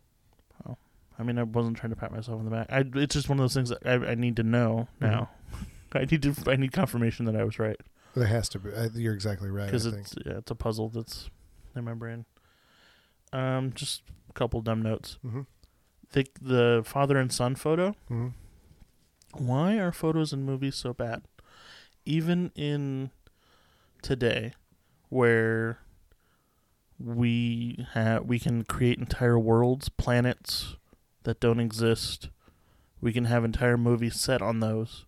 I 1.20 1.24
mean, 1.24 1.36
I 1.36 1.42
wasn't 1.42 1.76
trying 1.76 1.90
to 1.90 1.96
pat 1.96 2.12
myself 2.12 2.38
on 2.38 2.44
the 2.44 2.50
back. 2.52 2.68
I, 2.70 2.84
it's 2.94 3.14
just 3.14 3.28
one 3.28 3.40
of 3.40 3.42
those 3.42 3.52
things 3.54 3.70
that 3.70 3.84
I, 3.84 4.12
I 4.12 4.14
need 4.14 4.36
to 4.36 4.44
know 4.44 4.86
now. 5.00 5.30
I 5.92 6.04
need 6.04 6.22
to. 6.22 6.32
I 6.46 6.54
need 6.54 6.70
confirmation 6.70 7.24
that 7.26 7.34
I 7.34 7.42
was 7.42 7.58
right 7.58 7.76
It 8.14 8.24
has 8.26 8.48
to 8.50 8.60
be. 8.60 8.70
I, 8.72 8.88
you're 8.94 9.14
exactly 9.14 9.50
right. 9.50 9.66
Because 9.66 9.82
think. 9.84 9.96
it's 9.98 10.14
yeah, 10.24 10.34
it's 10.38 10.50
a 10.52 10.54
puzzle 10.54 10.88
that's 10.90 11.28
in 11.74 11.84
my 11.84 11.94
brain. 11.94 12.24
Um, 13.32 13.72
just 13.74 14.02
a 14.30 14.32
couple 14.32 14.60
dumb 14.60 14.80
notes. 14.80 15.18
hmm 15.22 15.40
The 16.12 16.26
the 16.40 16.82
father 16.84 17.16
and 17.18 17.32
son 17.32 17.56
photo. 17.56 17.96
hmm 18.06 18.28
Why 19.34 19.78
are 19.78 19.90
photos 19.90 20.32
in 20.32 20.44
movies 20.44 20.76
so 20.76 20.94
bad? 20.94 21.22
Even 22.04 22.52
in 22.54 23.10
today, 24.02 24.52
where 25.08 25.78
we 27.02 27.86
have 27.92 28.24
we 28.24 28.38
can 28.38 28.64
create 28.64 28.98
entire 28.98 29.38
worlds, 29.38 29.88
planets 29.88 30.76
that 31.24 31.40
don't 31.40 31.60
exist. 31.60 32.28
We 33.00 33.12
can 33.12 33.26
have 33.26 33.44
entire 33.44 33.76
movies 33.76 34.18
set 34.18 34.42
on 34.42 34.58
those, 34.60 35.04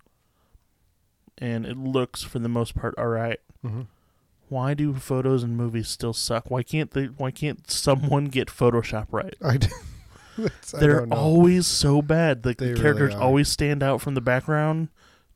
and 1.38 1.66
it 1.66 1.76
looks 1.76 2.22
for 2.22 2.38
the 2.38 2.48
most 2.48 2.74
part 2.76 2.94
all 2.96 3.08
right. 3.08 3.40
hmm 3.62 3.82
Why 4.48 4.74
do 4.74 4.94
photos 4.94 5.42
and 5.42 5.56
movies 5.56 5.88
still 5.88 6.12
suck? 6.12 6.50
Why 6.50 6.62
can't 6.62 6.92
they? 6.92 7.06
Why 7.06 7.30
can't 7.32 7.68
someone 7.70 8.26
get 8.26 8.48
Photoshop 8.48 9.08
right? 9.10 9.34
I, 9.42 9.56
d- 9.56 9.66
that's- 10.38 10.70
They're 10.70 11.06
always 11.12 11.66
so 11.66 12.00
bad. 12.02 12.46
Like 12.46 12.58
the 12.58 12.74
characters 12.74 13.14
are. 13.14 13.20
always 13.20 13.48
stand 13.48 13.82
out 13.82 14.00
from 14.00 14.14
the 14.14 14.20
background 14.20 14.88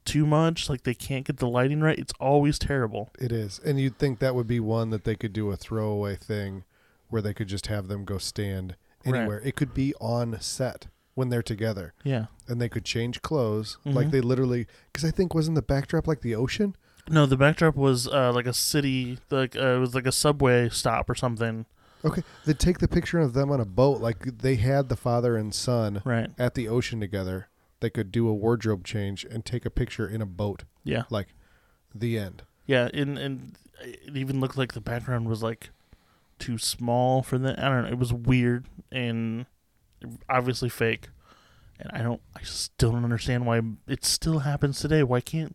too 0.04 0.26
much. 0.26 0.68
Like 0.68 0.82
they 0.84 0.94
can't 0.94 1.24
get 1.26 1.38
the 1.38 1.48
lighting 1.48 1.80
right. 1.80 1.98
It's 1.98 2.12
always 2.20 2.58
terrible. 2.58 3.10
It 3.18 3.32
is, 3.32 3.60
and 3.64 3.80
you'd 3.80 3.98
think 3.98 4.18
that 4.18 4.34
would 4.34 4.46
be 4.46 4.60
one 4.60 4.90
that 4.90 5.04
they 5.04 5.16
could 5.16 5.32
do 5.32 5.50
a 5.50 5.56
throwaway 5.56 6.16
thing, 6.16 6.64
where 7.08 7.22
they 7.22 7.34
could 7.34 7.48
just 7.48 7.66
have 7.68 7.88
them 7.88 8.04
go 8.04 8.18
stand 8.18 8.76
Right. 9.06 9.16
anywhere. 9.18 9.40
It 9.44 9.54
could 9.56 9.74
be 9.74 9.94
on 10.00 10.38
set 10.40 10.86
when 11.14 11.28
they're 11.28 11.42
together, 11.42 11.92
Yeah. 12.02 12.26
and 12.48 12.60
they 12.60 12.68
could 12.68 12.84
change 12.84 13.22
clothes. 13.22 13.76
Like 13.84 14.08
Mhm. 14.08 14.10
they 14.12 14.20
literally, 14.20 14.66
because 14.92 15.04
I 15.04 15.10
think 15.10 15.34
wasn't 15.34 15.54
the 15.56 15.62
backdrop 15.62 16.06
like 16.08 16.22
the 16.22 16.34
ocean? 16.34 16.74
No, 17.08 17.26
the 17.26 17.36
backdrop 17.36 17.76
was 17.76 18.08
uh, 18.08 18.32
like 18.32 18.46
a 18.46 18.54
city. 18.54 19.18
Like 19.30 19.54
uh, 19.56 19.76
it 19.76 19.78
was 19.78 19.94
like 19.94 20.06
a 20.06 20.12
subway 20.12 20.70
stop 20.70 21.08
or 21.10 21.14
something. 21.14 21.66
Okay, 22.04 22.22
they 22.46 22.52
take 22.54 22.78
the 22.78 22.88
picture 22.88 23.18
of 23.18 23.32
them 23.34 23.50
on 23.50 23.60
a 23.60 23.64
boat, 23.64 24.00
like 24.00 24.38
they 24.38 24.56
had 24.56 24.88
the 24.88 24.96
father 24.96 25.36
and 25.36 25.54
son 25.54 26.02
Right. 26.04 26.30
at 26.38 26.54
the 26.54 26.66
ocean 26.68 26.98
together. 27.00 27.48
They 27.84 27.90
could 27.90 28.10
do 28.10 28.26
a 28.28 28.32
wardrobe 28.32 28.82
change 28.82 29.24
and 29.24 29.44
take 29.44 29.66
a 29.66 29.70
picture 29.70 30.08
in 30.08 30.22
a 30.22 30.26
boat. 30.26 30.64
Yeah. 30.84 31.02
Like 31.10 31.28
the 31.94 32.16
end. 32.18 32.42
Yeah. 32.64 32.88
And 32.94 33.18
and 33.18 33.58
it 33.82 34.16
even 34.16 34.40
looked 34.40 34.56
like 34.56 34.72
the 34.72 34.80
background 34.80 35.28
was 35.28 35.42
like 35.42 35.68
too 36.38 36.56
small 36.56 37.22
for 37.22 37.36
the. 37.36 37.50
I 37.62 37.68
don't 37.68 37.82
know. 37.82 37.88
It 37.90 37.98
was 37.98 38.10
weird 38.10 38.64
and 38.90 39.44
obviously 40.30 40.70
fake. 40.70 41.08
And 41.78 41.90
I 41.92 42.02
don't. 42.02 42.22
I 42.34 42.40
still 42.44 42.92
don't 42.92 43.04
understand 43.04 43.44
why 43.44 43.60
it 43.86 44.02
still 44.06 44.38
happens 44.38 44.80
today. 44.80 45.02
Why 45.02 45.20
can't 45.20 45.54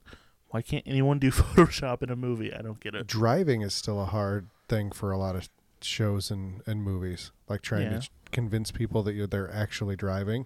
Why 0.50 0.62
can't 0.62 0.84
anyone 0.86 1.18
do 1.18 1.32
Photoshop 1.32 2.04
in 2.04 2.12
a 2.12 2.16
movie? 2.16 2.54
I 2.54 2.62
don't 2.62 2.80
get 2.80 2.94
it. 2.94 3.08
Driving 3.08 3.62
is 3.64 3.74
still 3.74 4.00
a 4.00 4.06
hard 4.06 4.50
thing 4.68 4.92
for 4.92 5.12
a 5.12 5.18
lot 5.18 5.36
of 5.36 5.50
shows 5.82 6.30
and, 6.30 6.62
and 6.68 6.84
movies. 6.84 7.32
Like 7.48 7.64
trying 7.64 7.92
Yeah. 7.92 8.00
to 8.02 8.10
convince 8.32 8.72
people 8.72 9.02
that 9.04 9.14
you're, 9.16 9.26
they're 9.26 9.52
actually 9.52 9.96
driving. 9.96 10.46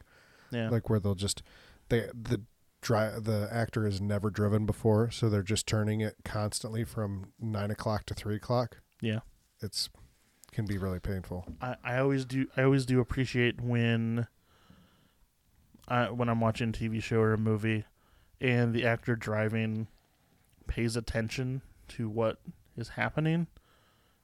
Yeah. 0.52 0.70
Like 0.70 0.90
where 0.90 1.00
they'll 1.00 1.16
just 1.16 1.42
they 1.90 2.08
the 2.14 2.42
dri- 2.82 3.20
the 3.20 3.48
actor 3.52 3.86
has 3.86 4.02
never 4.02 4.30
driven 4.30 4.66
before, 4.66 5.10
so 5.12 5.30
they're 5.30 5.42
just 5.44 5.68
turning 5.68 6.02
it 6.02 6.16
constantly 6.26 6.84
from 6.84 7.34
nine 7.40 7.72
o'clock 7.72 8.06
to 8.08 8.14
three 8.14 8.36
o'clock. 8.36 8.78
yeah. 9.02 9.20
It's 9.62 9.90
can 10.52 10.66
be 10.66 10.78
really 10.78 11.00
painful. 11.00 11.46
I, 11.62 11.76
I 11.84 11.98
always 11.98 12.26
do 12.26 12.48
I 12.56 12.64
always 12.64 12.86
do 12.86 13.00
appreciate 13.00 13.60
when 13.62 14.28
I 15.88 16.10
when 16.12 16.30
I'm 16.30 16.40
watching 16.42 16.70
a 16.70 16.72
TV 16.72 17.02
show 17.02 17.18
or 17.20 17.34
a 17.34 17.38
movie 17.38 17.86
and 18.40 18.74
the 18.74 18.86
actor 18.86 19.16
driving 19.16 19.88
pays 20.68 20.96
attention 20.96 21.62
to 21.90 22.10
what 22.10 22.40
is 22.78 22.90
happening 22.90 23.48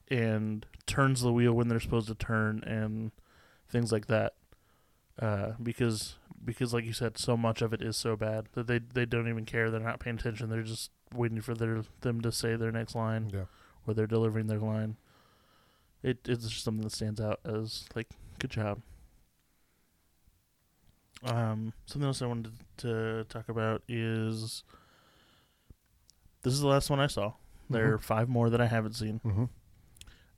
and 0.08 0.66
turns 0.86 1.20
the 1.22 1.32
wheel 1.32 1.52
when 1.52 1.68
they're 1.68 1.80
supposed 1.80 2.08
to 2.08 2.14
turn 2.14 2.62
and 2.64 3.12
things 3.68 3.90
like 3.92 4.06
that. 4.06 4.34
Uh, 5.18 5.52
because 5.62 6.16
because 6.44 6.72
like 6.74 6.84
you 6.84 6.92
said, 6.92 7.18
so 7.18 7.36
much 7.36 7.60
of 7.62 7.72
it 7.72 7.82
is 7.82 7.96
so 7.96 8.16
bad 8.16 8.48
that 8.52 8.66
they 8.66 8.78
they 8.78 9.04
don't 9.06 9.28
even 9.28 9.44
care. 9.44 9.70
They're 9.70 9.80
not 9.80 10.00
paying 10.00 10.16
attention. 10.16 10.48
They're 10.50 10.62
just 10.62 10.90
waiting 11.14 11.40
for 11.40 11.54
their 11.54 11.82
them 12.00 12.20
to 12.22 12.32
say 12.32 12.56
their 12.56 12.72
next 12.72 12.94
line 12.94 13.30
Yeah. 13.32 13.44
or 13.86 13.94
they're 13.94 14.06
delivering 14.06 14.46
their 14.46 14.58
line. 14.58 14.96
It 16.02 16.18
it's 16.28 16.48
just 16.48 16.64
something 16.64 16.84
that 16.84 16.92
stands 16.92 17.20
out 17.20 17.40
as 17.44 17.84
like 17.94 18.08
good 18.38 18.50
job. 18.50 18.80
Um, 21.22 21.74
something 21.86 22.06
else 22.06 22.22
I 22.22 22.26
wanted 22.26 22.52
to 22.78 23.24
talk 23.28 23.48
about 23.50 23.82
is 23.88 24.64
this 26.42 26.54
is 26.54 26.60
the 26.60 26.68
last 26.68 26.88
one 26.88 27.00
I 27.00 27.06
saw. 27.08 27.34
There 27.68 27.92
are 27.92 27.98
five 27.98 28.28
more 28.28 28.48
that 28.50 28.60
I 28.60 28.66
haven't 28.66 28.94
seen. 28.94 29.20
Mm-hmm. 29.24 29.44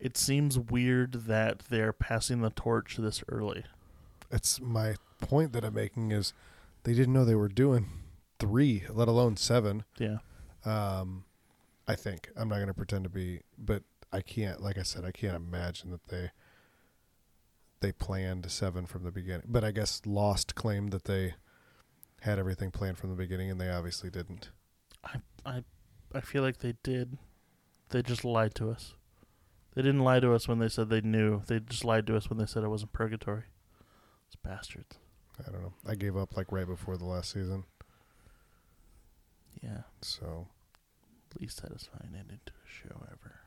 It 0.01 0.17
seems 0.17 0.59
weird 0.59 1.13
that 1.27 1.61
they're 1.71 1.93
passing 1.93 2.41
the 2.41 2.51
torch 2.51 2.97
this 2.97 3.23
early. 3.29 3.65
It's 4.33 4.61
my 4.61 4.97
point 5.21 5.53
that 5.53 5.65
I'm 5.65 5.75
making 5.75 6.11
is 6.11 6.33
they 6.85 6.95
didn't 6.95 7.13
know 7.13 7.25
they 7.25 7.35
were 7.35 7.49
doing 7.49 7.87
three, 8.39 8.85
let 8.91 9.07
alone 9.07 9.37
seven. 9.37 9.85
Yeah. 9.99 10.19
Um, 10.65 11.25
I 11.87 11.95
think 11.95 12.31
I'm 12.37 12.49
not 12.49 12.57
going 12.57 12.69
to 12.69 12.75
pretend 12.75 13.05
to 13.05 13.11
be, 13.11 13.43
but 13.59 13.83
I 14.13 14.21
can't. 14.23 14.61
Like 14.63 14.79
I 14.79 14.83
said, 14.83 15.05
I 15.05 15.11
can't 15.13 15.37
imagine 15.37 15.91
that 15.91 16.09
they 16.09 16.31
they 17.81 17.93
planned 17.93 18.51
seven 18.51 18.87
from 18.87 19.05
the 19.05 19.11
beginning. 19.11 19.47
But 19.49 19.65
I 19.65 19.73
guess 19.73 20.03
Lost 20.07 20.55
claimed 20.55 20.93
that 20.93 21.05
they 21.05 21.35
had 22.21 22.39
everything 22.39 22.71
planned 22.71 22.99
from 22.99 23.11
the 23.11 23.17
beginning, 23.17 23.51
and 23.51 23.61
they 23.61 23.69
obviously 23.69 24.09
didn't. 24.11 24.51
I 26.15 26.21
feel 26.21 26.43
like 26.43 26.59
they 26.59 26.75
did. 26.83 27.19
They 27.91 28.03
just 28.03 28.25
lied 28.25 28.55
to 28.57 28.71
us. 28.71 28.95
They 29.75 29.83
didn't 29.83 30.05
lie 30.05 30.21
to 30.21 30.33
us 30.33 30.47
when 30.47 30.59
they 30.59 30.69
said 30.69 30.89
they 30.89 31.01
knew. 31.01 31.43
They 31.47 31.61
just 31.61 31.85
lied 31.85 32.07
to 32.07 32.17
us 32.17 32.29
when 32.31 32.39
they 32.39 32.47
said 32.47 32.63
it 32.63 32.69
wasn't 32.69 32.93
purgatory. 32.93 33.45
It's 34.33 34.37
bastards. 34.43 34.97
I 35.47 35.51
don't 35.51 35.63
know. 35.63 35.75
I 35.87 35.95
gave 35.95 36.17
up 36.17 36.37
like 36.37 36.51
right 36.53 36.67
before 36.67 36.97
the 36.97 37.05
last 37.05 37.33
season, 37.33 37.65
Yeah. 39.63 39.83
so 40.01 40.49
Least 41.41 41.59
satisfying 41.63 42.15
ending 42.19 42.41
to 42.47 42.53
a 42.53 42.69
show 42.69 43.07
ever. 43.11 43.41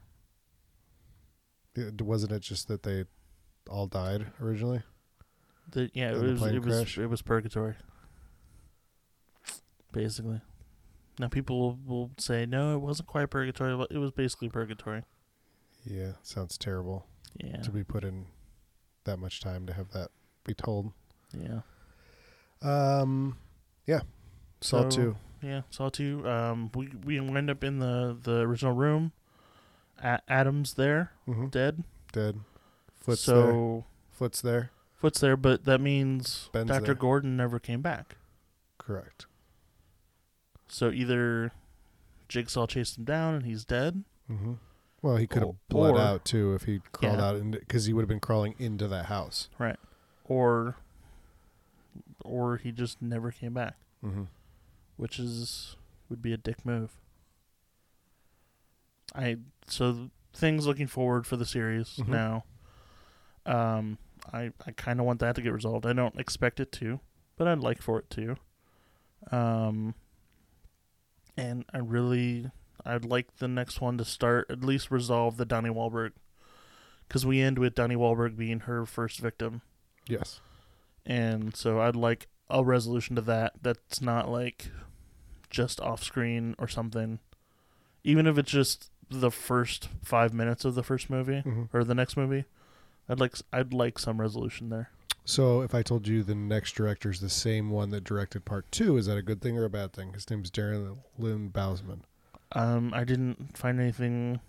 it, 1.75 2.01
wasn't 2.01 2.31
it 2.33 2.41
just 2.41 2.67
that 2.67 2.83
they 2.83 3.05
all 3.69 3.85
died 3.87 4.27
originally? 4.41 4.81
The, 5.71 5.89
yeah, 5.93 6.11
it 6.11 6.21
was 6.21 6.41
it 6.43 6.63
was 6.63 6.75
crash? 6.75 6.97
it 6.97 7.07
was 7.07 7.21
purgatory. 7.21 7.75
Basically. 9.91 10.41
Now 11.19 11.27
people 11.29 11.77
will 11.85 12.11
say 12.17 12.45
no, 12.45 12.75
it 12.75 12.79
wasn't 12.81 13.07
quite 13.07 13.29
purgatory. 13.29 13.75
but 13.77 13.91
It 13.91 13.97
was 13.99 14.11
basically 14.11 14.49
purgatory. 14.49 15.03
Yeah, 15.85 16.13
sounds 16.23 16.57
terrible 16.57 17.05
Yeah. 17.37 17.61
to 17.61 17.71
be 17.71 17.83
put 17.83 18.03
in 18.03 18.25
that 19.05 19.17
much 19.17 19.39
time 19.41 19.65
to 19.67 19.73
have 19.73 19.91
that 19.91 20.09
be 20.45 20.53
told. 20.53 20.91
Yeah. 21.37 21.61
Um, 22.61 23.37
yeah, 23.85 24.01
Saw 24.61 24.83
So- 24.83 24.89
two. 24.89 25.15
Yeah. 25.41 25.61
Saw 25.69 25.89
two. 25.89 26.27
Um, 26.27 26.71
we 26.73 26.87
we 27.03 27.19
wind 27.19 27.49
up 27.49 27.63
in 27.63 27.79
the 27.79 28.17
the 28.19 28.39
original 28.41 28.73
room. 28.73 29.11
A- 30.01 30.21
Adam's 30.27 30.73
there, 30.73 31.11
Mm-hmm. 31.27 31.47
dead. 31.47 31.83
Dead. 32.11 32.39
Foot's 32.95 33.25
there. 33.25 33.35
so 33.35 33.85
Foot's 34.11 34.41
there. 34.41 34.71
Foot's 34.95 35.19
there, 35.19 35.37
but 35.37 35.65
that 35.65 35.79
means 35.81 36.49
Ben's 36.51 36.69
Dr. 36.69 36.85
there. 36.85 36.95
Gordon 36.95 37.37
never 37.37 37.59
came 37.59 37.81
back. 37.81 38.15
Correct. 38.79 39.25
So 40.67 40.89
either 40.89 41.51
Jigsaw 42.27 42.65
chased 42.65 42.97
him 42.97 43.03
down 43.03 43.35
and 43.35 43.45
he's 43.45 43.63
dead. 43.65 44.03
Mm-hmm. 44.31 44.53
Well, 45.01 45.17
he 45.17 45.27
could 45.27 45.43
have 45.43 45.55
bled 45.69 45.93
or- 45.95 45.99
out 45.99 46.25
too 46.25 46.55
if 46.55 46.63
he 46.63 46.79
crawled 46.91 47.19
Yeah. 47.19 47.25
out 47.25 47.35
into 47.35 47.59
because 47.59 47.85
he 47.85 47.93
would 47.93 48.01
have 48.01 48.09
been 48.09 48.19
crawling 48.19 48.55
into 48.57 48.87
that 48.87 49.05
house. 49.05 49.49
Or 50.25 50.75
or 52.23 52.57
he 52.57 52.71
just 52.71 53.01
never 53.01 53.31
came 53.31 53.53
back, 53.53 53.75
Mm-hmm. 54.03 54.23
which 54.97 55.19
is 55.19 55.75
would 56.09 56.21
be 56.21 56.33
a 56.33 56.37
dick 56.37 56.65
move. 56.65 56.91
I 59.13 59.37
so 59.67 60.09
things 60.33 60.65
looking 60.67 60.87
forward 60.87 61.25
for 61.25 61.37
the 61.37 61.45
series 61.45 61.97
Mhm. 61.97 62.07
now. 62.09 62.43
Um, 63.45 63.97
I 64.33 64.51
I 64.65 64.71
kind 64.71 64.99
of 64.99 65.05
want 65.05 65.19
that 65.19 65.35
to 65.35 65.41
get 65.41 65.53
resolved. 65.53 65.85
I 65.85 65.93
don't 65.93 66.19
expect 66.19 66.59
it 66.59 66.71
to, 66.73 66.99
but 67.37 67.47
I'd 67.47 67.59
like 67.59 67.81
for 67.81 67.99
it 67.99 68.09
to. 68.11 68.35
Um, 69.31 69.95
and 71.37 71.65
I 71.73 71.77
really 71.77 72.51
I'd 72.83 73.05
like 73.05 73.37
the 73.37 73.47
next 73.47 73.81
one 73.81 73.97
to 73.97 74.05
start 74.05 74.47
at 74.49 74.63
least 74.63 74.91
resolve 74.91 75.37
the 75.37 75.45
Donnie 75.45 75.69
Wahlberg, 75.69 76.11
because 77.07 77.25
we 77.25 77.41
end 77.41 77.57
with 77.57 77.73
Donnie 77.75 77.95
Wahlberg 77.95 78.35
being 78.37 78.61
her 78.61 78.85
first 78.85 79.19
victim. 79.19 79.61
Yes. 80.07 80.39
and 81.05 81.55
so 81.55 81.79
I'd 81.81 81.95
like 81.95 82.27
a 82.49 82.63
resolution 82.63 83.15
to 83.15 83.21
that. 83.23 83.53
That's 83.61 84.01
not 84.01 84.29
like 84.29 84.69
just 85.49 85.79
off 85.81 86.03
screen 86.03 86.55
or 86.59 86.67
something. 86.67 87.19
Even 88.03 88.27
if 88.27 88.37
it's 88.37 88.51
just 88.51 88.91
the 89.09 89.31
first 89.31 89.89
five 90.03 90.33
minutes 90.33 90.65
of 90.65 90.75
the 90.75 90.83
first 90.83 91.09
movie 91.09 91.41
Mm-hmm. 91.45 91.75
or 91.75 91.83
the 91.83 91.95
next 91.95 92.15
movie, 92.17 92.45
I'd 93.09 93.19
like 93.19 93.35
I'd 93.53 93.73
like 93.73 93.97
some 93.99 94.19
resolution 94.21 94.69
there. 94.69 94.89
So 95.27 95.61
if 95.61 95.73
I 95.73 95.81
told 95.81 96.07
you 96.07 96.21
the 96.21 96.35
next 96.35 96.73
director 96.75 97.09
is 97.09 97.19
the 97.19 97.29
same 97.29 97.71
one 97.71 97.89
that 97.89 98.03
directed 98.03 98.45
part 98.45 98.71
two, 98.71 98.95
is 98.97 99.07
that 99.07 99.17
a 99.17 99.23
good 99.23 99.41
thing 99.41 99.57
or 99.57 99.65
a 99.65 99.69
bad 99.71 99.91
thing? 99.93 100.13
His 100.13 100.29
name's 100.29 100.51
Darren 100.51 100.97
Lynn 101.17 101.49
Bousman. 101.49 102.01
Um, 102.51 102.93
I 102.93 103.03
didn't 103.05 103.57
find 103.57 103.79
anything. 103.79 104.39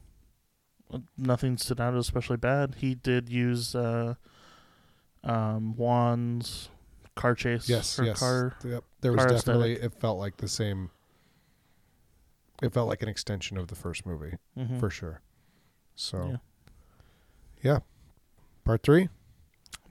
Nothing 1.18 1.56
stood 1.56 1.80
out 1.80 1.94
as 1.94 2.00
especially 2.06 2.36
bad. 2.36 2.76
He 2.78 2.94
did 2.94 3.28
use 3.30 3.74
uh, 3.74 4.14
um, 5.26 5.76
Wan's 5.76 6.70
car 7.14 7.34
chase. 7.34 7.68
Yes, 7.68 7.98
or 7.98 8.04
yes. 8.04 8.18
Car. 8.18 8.56
Yep. 8.64 8.84
There 9.00 9.12
was 9.12 9.26
definitely 9.26 9.74
it 9.74 9.92
felt 10.00 10.18
like 10.18 10.36
the 10.38 10.48
same. 10.48 10.90
It 12.62 12.72
felt 12.72 12.88
like 12.88 13.02
an 13.02 13.08
extension 13.08 13.58
of 13.58 13.68
the 13.68 13.74
first 13.74 14.06
movie 14.06 14.36
mhm. 14.56 14.80
for 14.80 14.88
sure. 14.88 15.20
So, 15.94 16.38
Yeah. 17.62 17.72
yeah. 17.72 17.78
Part 18.64 18.82
three. 18.82 19.10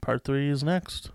Part 0.00 0.24
three 0.24 0.50
is 0.50 0.64
next. 0.64 1.10